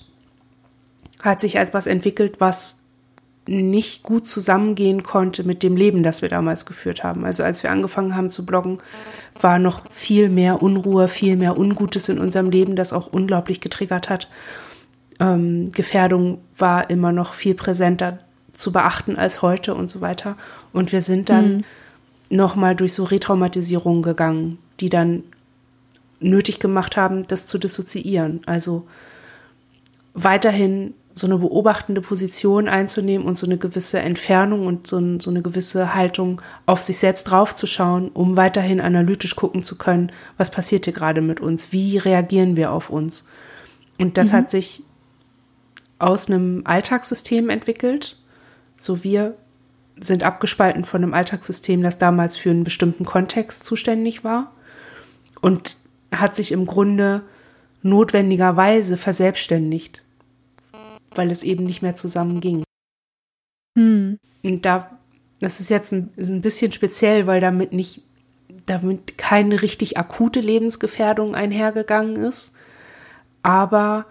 hat 1.21 1.41
sich 1.41 1.59
als 1.59 1.75
was 1.75 1.87
entwickelt, 1.87 2.37
was 2.41 2.81
nicht 3.49 4.03
gut 4.03 4.27
zusammengehen 4.27 5.03
konnte 5.03 5.43
mit 5.43 5.63
dem 5.63 5.75
Leben, 5.75 6.03
das 6.03 6.21
wir 6.23 6.29
damals 6.29 6.67
geführt 6.67 7.03
haben. 7.03 7.25
Also 7.25 7.43
als 7.43 7.63
wir 7.63 7.71
angefangen 7.71 8.15
haben 8.15 8.31
zu 8.31 8.45
bloggen, 8.45 8.79
war 9.41 9.59
noch 9.59 9.91
viel 9.91 10.29
mehr 10.29 10.63
Unruhe, 10.63 11.09
viel 11.09 11.37
mehr 11.37 11.59
Ungutes 11.59 12.11
in 12.11 12.19
unserem 12.19 12.51
Leben, 12.51 12.77
das 12.77 12.93
auch 12.93 13.07
unglaublich 13.07 13.61
getriggert 13.61 14.11
hat. 14.11 14.29
Ähm, 15.19 15.73
Gefährdung 15.73 16.43
war 16.57 16.91
immer 16.91 17.11
noch 17.11 17.33
viel 17.33 17.55
präsenter 17.55 18.21
zu 18.59 18.73
beachten 18.73 19.17
als 19.17 19.41
heute 19.41 19.75
und 19.75 19.89
so 19.89 20.01
weiter. 20.01 20.37
Und 20.73 20.93
wir 20.93 21.01
sind 21.01 21.29
dann 21.29 21.59
mhm. 21.59 21.65
nochmal 22.29 22.75
durch 22.75 22.93
so 22.93 23.05
Retraumatisierungen 23.05 24.03
gegangen, 24.03 24.59
die 24.81 24.91
dann 24.91 25.23
nötig 26.21 26.59
gemacht 26.59 26.97
haben, 26.97 27.27
das 27.29 27.47
zu 27.47 27.59
dissoziieren. 27.59 28.41
Also 28.47 28.87
weiterhin 30.13 30.95
so 31.15 31.27
eine 31.27 31.39
beobachtende 31.39 32.01
Position 32.01 32.69
einzunehmen 32.69 33.27
und 33.27 33.39
so 33.39 33.47
eine 33.47 33.59
gewisse 33.59 34.01
Entfernung 34.01 34.67
und 34.67 34.87
so, 34.87 34.99
ein, 34.99 35.21
so 35.21 35.31
eine 35.31 35.43
gewisse 35.43 35.95
Haltung 35.95 36.41
auf 36.67 36.83
sich 36.83 36.99
selbst 36.99 37.25
draufzuschauen, 37.25 38.09
um 38.09 38.37
weiterhin 38.37 38.81
analytisch 38.81 39.37
gucken 39.37 39.63
zu 39.63 39.79
können, 39.79 40.13
was 40.37 40.51
passiert 40.51 40.85
hier 40.85 40.95
gerade 40.95 41.21
mit 41.21 41.41
uns, 41.41 41.73
wie 41.73 41.99
reagieren 41.99 42.57
wir 42.57 42.73
auf 42.73 42.91
uns. 42.91 43.27
Und 43.99 44.17
das 44.17 44.33
mhm. 44.33 44.37
hat 44.37 44.51
sich 44.51 44.83
aus 45.99 46.29
einem 46.29 46.63
Alltagssystem 46.65 47.51
entwickelt. 47.51 48.17
So 48.79 49.05
wir 49.05 49.37
sind 50.01 50.23
abgespalten 50.23 50.85
von 50.85 51.03
einem 51.03 51.15
Alltagssystem, 51.15 51.83
das 51.83 51.99
damals 51.99 52.37
für 52.37 52.51
einen 52.51 52.65
bestimmten 52.65 53.05
Kontext 53.05 53.65
zuständig 53.65 54.25
war 54.25 54.53
und 55.41 55.77
hat 56.13 56.37
sich 56.37 56.53
im 56.53 56.67
Grunde 56.67 57.23
notwendigerweise 57.83 58.97
verselbstständigt 58.97 60.03
weil 61.15 61.31
es 61.31 61.43
eben 61.43 61.65
nicht 61.65 61.83
mehr 61.83 61.97
zusammenging. 61.97 62.63
Hm. 63.77 64.19
Und 64.43 64.65
da, 64.65 64.99
das 65.41 65.61
ist 65.61 65.71
jetzt 65.71 65.93
ein, 65.93 66.11
ist 66.17 66.31
ein 66.31 66.41
bisschen 66.41 66.73
speziell, 66.73 67.27
weil 67.27 67.41
damit 67.41 67.73
nicht, 67.73 68.03
damit 68.67 69.19
keine 69.19 69.63
richtig 69.63 69.99
akute 69.99 70.41
Lebensgefährdung 70.41 71.35
einhergegangen 71.35 72.17
ist. 72.17 72.53
Aber 73.43 74.07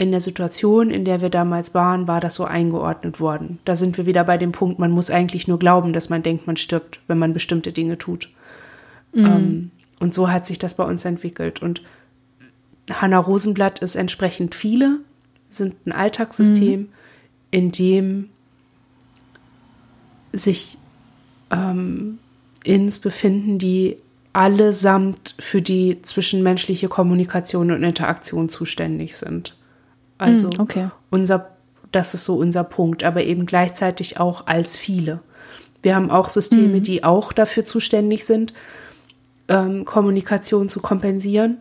in 0.00 0.12
der 0.12 0.22
Situation, 0.22 0.90
in 0.90 1.04
der 1.04 1.20
wir 1.20 1.28
damals 1.28 1.74
waren, 1.74 2.08
war 2.08 2.20
das 2.20 2.34
so 2.34 2.46
eingeordnet 2.46 3.20
worden. 3.20 3.58
Da 3.66 3.76
sind 3.76 3.98
wir 3.98 4.06
wieder 4.06 4.24
bei 4.24 4.38
dem 4.38 4.50
Punkt, 4.50 4.78
man 4.78 4.90
muss 4.90 5.10
eigentlich 5.10 5.46
nur 5.46 5.58
glauben, 5.58 5.92
dass 5.92 6.08
man 6.08 6.22
denkt, 6.22 6.46
man 6.46 6.56
stirbt, 6.56 7.00
wenn 7.06 7.18
man 7.18 7.34
bestimmte 7.34 7.70
Dinge 7.70 7.98
tut. 7.98 8.30
Mhm. 9.12 9.26
Ähm, 9.26 9.70
und 9.98 10.14
so 10.14 10.30
hat 10.30 10.46
sich 10.46 10.58
das 10.58 10.74
bei 10.74 10.84
uns 10.84 11.04
entwickelt. 11.04 11.60
Und 11.60 11.82
Hanna 12.90 13.18
Rosenblatt 13.18 13.80
ist 13.80 13.94
entsprechend 13.94 14.54
viele 14.54 15.00
sind 15.50 15.74
ein 15.86 15.92
Alltagssystem, 15.92 16.80
mhm. 16.80 16.88
in 17.50 17.70
dem 17.70 18.30
sich 20.32 20.78
ähm, 21.50 22.20
Ins 22.64 23.00
befinden, 23.00 23.58
die 23.58 23.98
allesamt 24.32 25.34
für 25.38 25.60
die 25.60 26.00
zwischenmenschliche 26.00 26.88
Kommunikation 26.88 27.70
und 27.70 27.82
Interaktion 27.82 28.48
zuständig 28.48 29.18
sind. 29.18 29.59
Also 30.20 30.48
Mm, 30.50 30.60
okay. 30.60 30.88
unser, 31.10 31.50
das 31.92 32.14
ist 32.14 32.24
so 32.24 32.36
unser 32.36 32.62
Punkt, 32.64 33.04
aber 33.04 33.24
eben 33.24 33.46
gleichzeitig 33.46 34.20
auch 34.20 34.46
als 34.46 34.76
viele. 34.76 35.20
Wir 35.82 35.96
haben 35.96 36.10
auch 36.10 36.28
Systeme, 36.28 36.78
Mhm. 36.78 36.82
die 36.82 37.04
auch 37.04 37.32
dafür 37.32 37.64
zuständig 37.64 38.24
sind, 38.26 38.52
ähm, 39.48 39.84
Kommunikation 39.84 40.68
zu 40.68 40.80
kompensieren, 40.80 41.58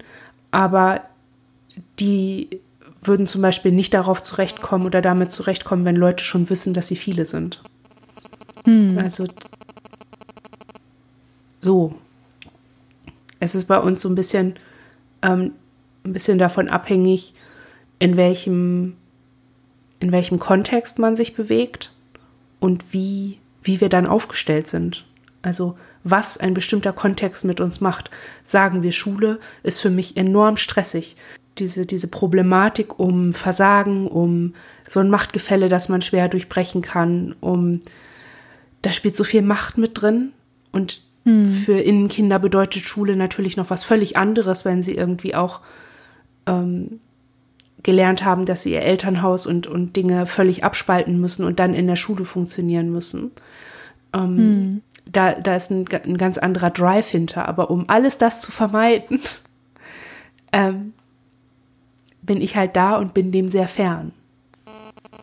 aber 0.52 1.02
die 2.00 2.60
würden 3.02 3.28
zum 3.28 3.42
Beispiel 3.42 3.72
nicht 3.72 3.94
darauf 3.94 4.22
zurechtkommen 4.22 4.86
oder 4.86 5.02
damit 5.02 5.32
zurechtkommen, 5.32 5.86
wenn 5.86 5.96
Leute 5.96 6.24
schon 6.24 6.50
wissen, 6.50 6.74
dass 6.74 6.90
sie 6.90 6.98
viele 6.98 7.26
sind. 7.26 7.64
Hm. 8.66 8.98
Also 8.98 9.26
so. 11.62 11.94
Es 13.40 13.56
ist 13.56 13.66
bei 13.66 13.80
uns 13.80 14.02
so 14.02 14.10
ein 14.10 14.16
bisschen, 14.16 14.56
ähm, 15.22 15.54
ein 16.04 16.12
bisschen 16.14 16.38
davon 16.40 16.68
abhängig, 16.68 17.34
in 18.00 18.18
welchem, 18.18 18.96
in 20.00 20.12
welchem 20.12 20.40
Kontext 20.40 21.00
man 21.00 21.16
sich 21.16 21.36
bewegt 21.36 21.92
und 22.60 22.94
wie, 22.94 23.40
wie 23.62 23.82
wir 23.82 23.90
dann 23.90 24.08
aufgestellt 24.08 24.68
sind. 24.68 25.06
Also 25.42 25.78
was 26.04 26.38
ein 26.38 26.54
bestimmter 26.54 26.94
Kontext 26.94 27.46
mit 27.46 27.60
uns 27.60 27.82
macht. 27.82 28.10
Sagen 28.44 28.84
wir, 28.84 28.92
Schule 28.92 29.40
ist 29.64 29.80
für 29.80 29.90
mich 29.90 30.18
enorm 30.18 30.58
stressig. 30.58 31.18
Diese, 31.58 31.86
diese 31.86 32.08
Problematik 32.08 33.00
um 33.00 33.34
Versagen, 33.34 34.08
um 34.08 34.54
so 34.88 35.02
ein 35.02 35.10
Machtgefälle, 35.10 35.68
das 35.68 35.90
man 35.90 36.02
schwer 36.02 36.30
durchbrechen 36.30 36.82
kann, 36.82 37.36
um 37.42 37.82
da 38.82 38.94
spielt 38.94 39.18
so 39.18 39.26
viel 39.26 39.42
Macht 39.42 39.78
mit 39.78 40.02
drin. 40.02 40.32
Und 40.72 41.02
für 41.26 41.80
Innenkinder 41.80 42.40
bedeutet 42.40 42.86
Schule 42.86 43.16
natürlich 43.16 43.58
noch 43.58 43.70
was 43.70 43.84
völlig 43.84 44.16
anderes, 44.16 44.64
wenn 44.64 44.82
sie 44.82 44.96
irgendwie 44.96 45.36
auch 45.36 45.60
ähm, 46.48 47.02
gelernt 47.84 48.26
haben, 48.26 48.46
dass 48.46 48.64
sie 48.64 48.74
ihr 48.74 48.82
Elternhaus 48.82 49.46
und, 49.46 49.68
und 49.68 49.96
Dinge 49.96 50.26
völlig 50.26 50.64
abspalten 50.64 51.20
müssen 51.20 51.46
und 51.46 51.60
dann 51.60 51.74
in 51.74 51.88
der 51.88 51.96
Schule 51.96 52.26
funktionieren 52.26 52.92
müssen. 52.92 53.32
Ähm, 54.14 54.82
da, 55.06 55.34
da 55.34 55.56
ist 55.56 55.72
ein, 55.72 55.86
ein 55.88 56.18
ganz 56.18 56.38
anderer 56.38 56.70
Drive 56.70 57.10
hinter. 57.10 57.48
Aber 57.48 57.70
um 57.70 57.86
alles 57.90 58.18
das 58.18 58.42
zu 58.42 58.52
vermeiden, 58.52 59.20
ähm, 60.52 60.94
bin 62.22 62.42
ich 62.42 62.56
halt 62.56 62.76
da 62.76 62.98
und 62.98 63.14
bin 63.14 63.32
dem 63.32 63.50
sehr 63.50 63.68
fern. 63.68 64.12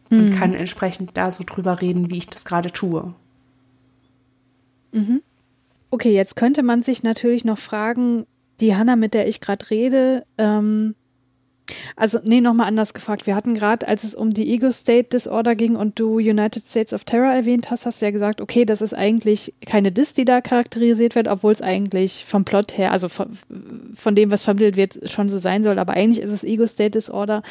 Und 0.09 0.37
kann 0.39 0.55
entsprechend 0.55 1.17
da 1.17 1.33
so 1.33 1.43
drüber 1.45 1.81
reden, 1.81 2.11
wie 2.11 2.19
ich 2.19 2.29
das 2.29 2.45
gerade 2.45 2.71
tue. 2.71 3.13
Okay, 5.91 6.13
jetzt 6.13 6.37
könnte 6.37 6.63
man 6.63 6.83
sich 6.83 7.03
natürlich 7.03 7.45
noch 7.45 7.59
fragen, 7.59 8.25
die 8.61 8.77
Hanna, 8.77 8.95
mit 8.95 9.15
der 9.15 9.27
ich 9.27 9.41
gerade 9.41 9.69
rede, 9.69 10.25
ähm, 10.39 10.95
also 11.97 12.19
nee, 12.25 12.41
nochmal 12.41 12.69
anders 12.69 12.95
gefragt. 12.95 13.27
Wir 13.27 13.35
hatten 13.35 13.55
gerade, 13.55 13.87
als 13.89 14.05
es 14.05 14.15
um 14.15 14.33
die 14.33 14.53
Ego 14.53 14.71
State 14.73 15.09
Disorder 15.13 15.55
ging 15.55 15.77
und 15.77 15.99
du 15.99 16.17
United 16.17 16.65
States 16.65 16.93
of 16.93 17.05
Terror 17.05 17.33
erwähnt 17.33 17.71
hast, 17.71 17.87
hast 17.87 18.01
du 18.01 18.07
ja 18.07 18.11
gesagt, 18.11 18.41
okay, 18.41 18.65
das 18.65 18.81
ist 18.83 18.95
eigentlich 18.95 19.55
keine 19.65 19.93
Dis, 19.93 20.15
die 20.15 20.25
da 20.25 20.41
charakterisiert 20.41 21.15
wird, 21.15 21.29
obwohl 21.29 21.53
es 21.53 21.63
eigentlich 21.63 22.25
vom 22.25 22.45
Plot 22.45 22.77
her, 22.79 22.93
also 22.93 23.09
von, 23.09 23.37
von 23.95 24.15
dem, 24.15 24.31
was 24.31 24.43
vermittelt 24.43 24.77
wird, 24.77 25.11
schon 25.11 25.29
so 25.29 25.39
sein 25.39 25.63
soll. 25.63 25.79
Aber 25.79 25.95
eigentlich 25.95 26.23
ist 26.25 26.33
es 26.33 26.45
Ego 26.45 26.67
State 26.67 26.93
Disorder, 26.93 27.43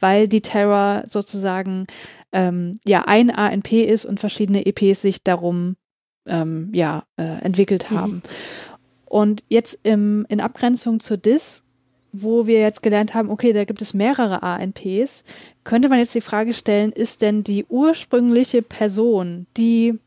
weil 0.00 0.28
die 0.28 0.40
Terror 0.42 1.04
sozusagen 1.08 1.86
ähm, 2.32 2.78
ja 2.86 3.02
ein 3.06 3.30
ANP 3.30 3.72
ist 3.72 4.04
und 4.04 4.20
verschiedene 4.20 4.66
EPs 4.66 5.02
sich 5.02 5.22
darum 5.22 5.76
ähm, 6.26 6.70
ja, 6.72 7.04
äh, 7.16 7.40
entwickelt 7.42 7.90
Mhm. 7.90 7.96
haben. 7.98 8.22
Und 9.06 9.44
jetzt 9.48 9.78
im, 9.82 10.24
in 10.28 10.40
Abgrenzung 10.40 11.00
zur 11.00 11.18
DIS, 11.18 11.64
wo 12.12 12.46
wir 12.46 12.60
jetzt 12.60 12.82
gelernt 12.82 13.14
haben, 13.14 13.30
okay, 13.30 13.52
da 13.52 13.64
gibt 13.64 13.82
es 13.82 13.94
mehrere 13.94 14.42
ANPs, 14.42 15.24
könnte 15.64 15.88
man 15.88 15.98
jetzt 15.98 16.14
die 16.14 16.20
Frage 16.20 16.54
stellen, 16.54 16.92
ist 16.92 17.22
denn 17.22 17.42
die 17.42 17.64
ursprüngliche 17.68 18.62
Person, 18.62 19.46
die 19.56 19.98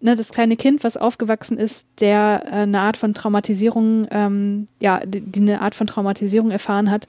ne, 0.00 0.16
das 0.16 0.32
kleine 0.32 0.56
Kind, 0.56 0.84
was 0.84 0.96
aufgewachsen 0.96 1.56
ist, 1.58 1.86
der 2.00 2.42
äh, 2.46 2.50
eine 2.50 2.80
Art 2.80 2.96
von 2.96 3.14
Traumatisierung, 3.14 4.08
ähm, 4.10 4.66
ja, 4.80 5.04
die, 5.04 5.20
die 5.20 5.40
eine 5.40 5.60
Art 5.60 5.74
von 5.74 5.86
Traumatisierung 5.86 6.50
erfahren 6.50 6.90
hat, 6.90 7.06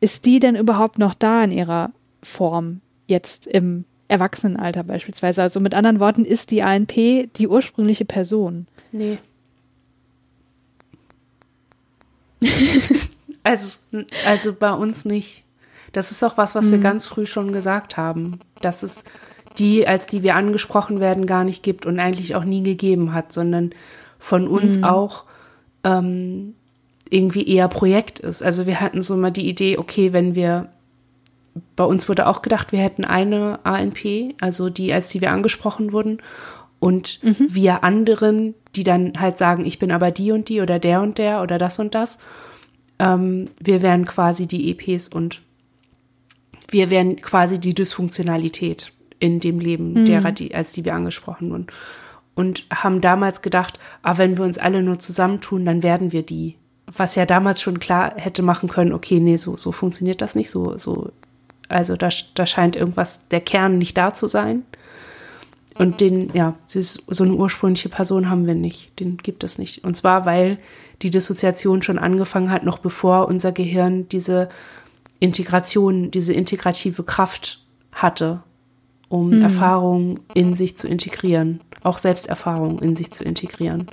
ist 0.00 0.24
die 0.24 0.40
denn 0.40 0.56
überhaupt 0.56 0.98
noch 0.98 1.14
da 1.14 1.44
in 1.44 1.50
ihrer 1.50 1.90
Form 2.22 2.80
jetzt 3.06 3.46
im 3.46 3.84
Erwachsenenalter 4.08 4.84
beispielsweise? 4.84 5.42
Also 5.42 5.60
mit 5.60 5.74
anderen 5.74 6.00
Worten, 6.00 6.24
ist 6.24 6.50
die 6.50 6.62
ANP 6.62 7.28
die 7.36 7.48
ursprüngliche 7.48 8.04
Person? 8.04 8.66
Nee. 8.92 9.18
also, 13.46 13.78
also 14.26 14.52
bei 14.52 14.72
uns 14.72 15.04
nicht. 15.04 15.44
Das 15.92 16.10
ist 16.10 16.22
auch 16.22 16.36
was, 16.36 16.54
was 16.54 16.70
wir 16.70 16.78
ganz 16.78 17.06
früh 17.06 17.24
schon 17.24 17.52
gesagt 17.52 17.96
haben, 17.96 18.40
dass 18.60 18.82
es 18.82 19.04
die, 19.58 19.88
als 19.88 20.06
die 20.06 20.22
wir 20.22 20.36
angesprochen 20.36 21.00
werden, 21.00 21.26
gar 21.26 21.44
nicht 21.44 21.62
gibt 21.62 21.86
und 21.86 21.98
eigentlich 21.98 22.34
auch 22.34 22.44
nie 22.44 22.62
gegeben 22.62 23.14
hat, 23.14 23.32
sondern 23.32 23.70
von 24.18 24.46
uns 24.48 24.82
auch 24.82 25.24
ähm, 25.84 26.54
irgendwie 27.08 27.46
eher 27.46 27.68
Projekt 27.68 28.18
ist. 28.18 28.42
Also 28.42 28.66
wir 28.66 28.80
hatten 28.80 29.00
so 29.00 29.16
mal 29.16 29.30
die 29.30 29.48
Idee, 29.48 29.78
okay, 29.78 30.12
wenn 30.12 30.34
wir, 30.34 30.68
bei 31.76 31.84
uns 31.84 32.08
wurde 32.08 32.26
auch 32.26 32.42
gedacht, 32.42 32.72
wir 32.72 32.80
hätten 32.80 33.04
eine 33.04 33.60
ANP, 33.64 34.34
also 34.40 34.68
die, 34.68 34.92
als 34.92 35.08
die 35.10 35.20
wir 35.20 35.30
angesprochen 35.30 35.92
wurden. 35.92 36.18
Und 36.78 37.20
wir 37.22 37.84
anderen, 37.84 38.54
die 38.74 38.84
dann 38.84 39.14
halt 39.18 39.38
sagen, 39.38 39.64
ich 39.64 39.78
bin 39.78 39.90
aber 39.90 40.10
die 40.10 40.32
und 40.32 40.48
die 40.50 40.60
oder 40.60 40.78
der 40.78 41.00
und 41.00 41.16
der 41.16 41.40
oder 41.42 41.56
das 41.56 41.78
und 41.78 41.94
das, 41.94 42.18
ähm, 42.98 43.50
wir 43.58 43.82
wären 43.82 44.04
quasi 44.04 44.46
die 44.46 44.70
EPs 44.70 45.08
und 45.08 45.42
wir 46.68 46.90
wären 46.90 47.20
quasi 47.20 47.58
die 47.58 47.74
Dysfunktionalität 47.74 48.92
in 49.18 49.40
dem 49.40 49.60
Leben 49.60 50.04
derer, 50.04 50.32
die, 50.32 50.54
als 50.54 50.72
die 50.72 50.84
wir 50.84 50.94
angesprochen 50.94 51.50
wurden. 51.50 51.66
Und 52.34 52.66
haben 52.70 53.00
damals 53.00 53.40
gedacht, 53.40 53.78
ah, 54.02 54.18
wenn 54.18 54.36
wir 54.36 54.44
uns 54.44 54.58
alle 54.58 54.82
nur 54.82 54.98
zusammentun, 54.98 55.64
dann 55.64 55.82
werden 55.82 56.12
wir 56.12 56.22
die. 56.22 56.56
Was 56.86 57.14
ja 57.14 57.24
damals 57.24 57.62
schon 57.62 57.80
klar 57.80 58.12
hätte 58.16 58.42
machen 58.42 58.68
können, 58.68 58.92
okay, 58.92 59.20
nee, 59.20 59.36
so, 59.36 59.56
so 59.56 59.72
funktioniert 59.72 60.20
das 60.20 60.34
nicht, 60.34 60.50
so, 60.50 60.76
so, 60.76 61.12
also 61.68 61.96
da, 61.96 62.10
da 62.34 62.46
scheint 62.46 62.76
irgendwas, 62.76 63.28
der 63.28 63.40
Kern 63.40 63.78
nicht 63.78 63.96
da 63.96 64.14
zu 64.14 64.26
sein. 64.26 64.64
Und 65.78 66.00
den, 66.00 66.30
ja, 66.32 66.54
so 66.66 67.24
eine 67.24 67.34
ursprüngliche 67.34 67.88
Person 67.88 68.30
haben 68.30 68.46
wir 68.46 68.54
nicht. 68.54 68.98
Den 68.98 69.18
gibt 69.18 69.44
es 69.44 69.58
nicht. 69.58 69.84
Und 69.84 69.94
zwar, 69.96 70.24
weil 70.24 70.58
die 71.02 71.10
Dissoziation 71.10 71.82
schon 71.82 71.98
angefangen 71.98 72.50
hat, 72.50 72.64
noch 72.64 72.78
bevor 72.78 73.28
unser 73.28 73.52
Gehirn 73.52 74.08
diese 74.08 74.48
Integration, 75.20 76.10
diese 76.10 76.32
integrative 76.32 77.02
Kraft 77.02 77.62
hatte, 77.92 78.42
um 79.08 79.40
Erfahrungen 79.40 80.20
in 80.34 80.56
sich 80.56 80.76
zu 80.76 80.88
integrieren, 80.88 81.60
auch 81.82 81.98
Selbsterfahrungen 81.98 82.78
in 82.78 82.96
sich 82.96 83.12
zu 83.12 83.24
integrieren. 83.24 83.86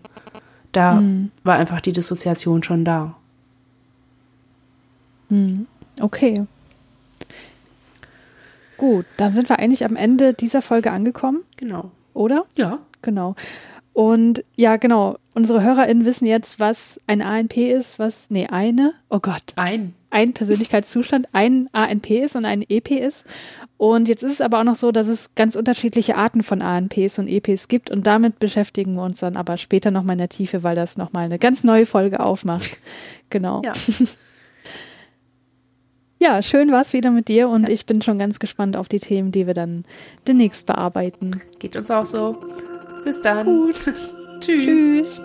Da 0.71 1.03
war 1.43 1.55
einfach 1.55 1.81
die 1.81 1.93
Dissoziation 1.93 2.63
schon 2.63 2.83
da. 2.83 3.15
Okay. 6.01 6.45
Gut, 8.83 9.05
dann 9.15 9.31
sind 9.31 9.47
wir 9.47 9.59
eigentlich 9.59 9.85
am 9.85 9.95
Ende 9.95 10.33
dieser 10.33 10.61
Folge 10.61 10.91
angekommen, 10.91 11.43
Genau. 11.55 11.91
oder? 12.13 12.43
Ja. 12.57 12.79
Genau. 13.01 13.33
Und 13.93 14.43
ja, 14.57 14.75
genau, 14.75 15.15
unsere 15.33 15.63
HörerInnen 15.63 16.03
wissen 16.03 16.25
jetzt, 16.25 16.59
was 16.59 16.99
ein 17.07 17.21
ANP 17.21 17.55
ist, 17.55 17.97
was, 17.97 18.25
nee, 18.29 18.47
eine, 18.47 18.93
oh 19.09 19.19
Gott, 19.21 19.53
Ein. 19.55 19.93
ein 20.09 20.33
Persönlichkeitszustand, 20.33 21.29
ein 21.31 21.69
ANP 21.71 22.09
ist 22.09 22.35
und 22.35 22.43
ein 22.43 22.61
EP 22.67 22.91
ist. 22.91 23.23
Und 23.77 24.09
jetzt 24.09 24.21
ist 24.21 24.33
es 24.33 24.41
aber 24.41 24.59
auch 24.59 24.63
noch 24.65 24.75
so, 24.75 24.91
dass 24.91 25.07
es 25.07 25.33
ganz 25.35 25.55
unterschiedliche 25.55 26.17
Arten 26.17 26.43
von 26.43 26.61
ANPs 26.61 27.19
und 27.19 27.29
EPs 27.29 27.69
gibt 27.69 27.89
und 27.89 28.05
damit 28.05 28.37
beschäftigen 28.39 28.95
wir 28.95 29.03
uns 29.03 29.21
dann 29.21 29.37
aber 29.37 29.55
später 29.55 29.91
nochmal 29.91 30.15
in 30.15 30.19
der 30.19 30.29
Tiefe, 30.29 30.61
weil 30.63 30.75
das 30.75 30.97
nochmal 30.97 31.23
eine 31.23 31.39
ganz 31.39 31.63
neue 31.63 31.85
Folge 31.85 32.19
aufmacht. 32.19 32.77
Genau. 33.29 33.61
Ja. 33.63 33.71
Ja, 36.23 36.41
schön 36.41 36.71
war 36.71 36.83
es 36.83 36.93
wieder 36.93 37.11
mit 37.11 37.27
dir 37.27 37.49
und 37.49 37.67
ja. 37.67 37.73
ich 37.73 37.85
bin 37.85 38.01
schon 38.01 38.17
ganz 38.17 38.39
gespannt 38.39 38.77
auf 38.77 38.87
die 38.87 39.01
Themen, 39.01 39.33
die 39.33 39.45
wir 39.45 39.53
dann 39.53 39.83
demnächst 40.25 40.65
bearbeiten. 40.65 41.41
Geht 41.59 41.75
uns 41.75 41.91
auch 41.91 42.05
so. 42.05 42.37
Bis 43.03 43.21
dann. 43.21 43.45
Gut. 43.45 43.75
Tschüss. 44.39 45.19
Tschüss. 45.19 45.21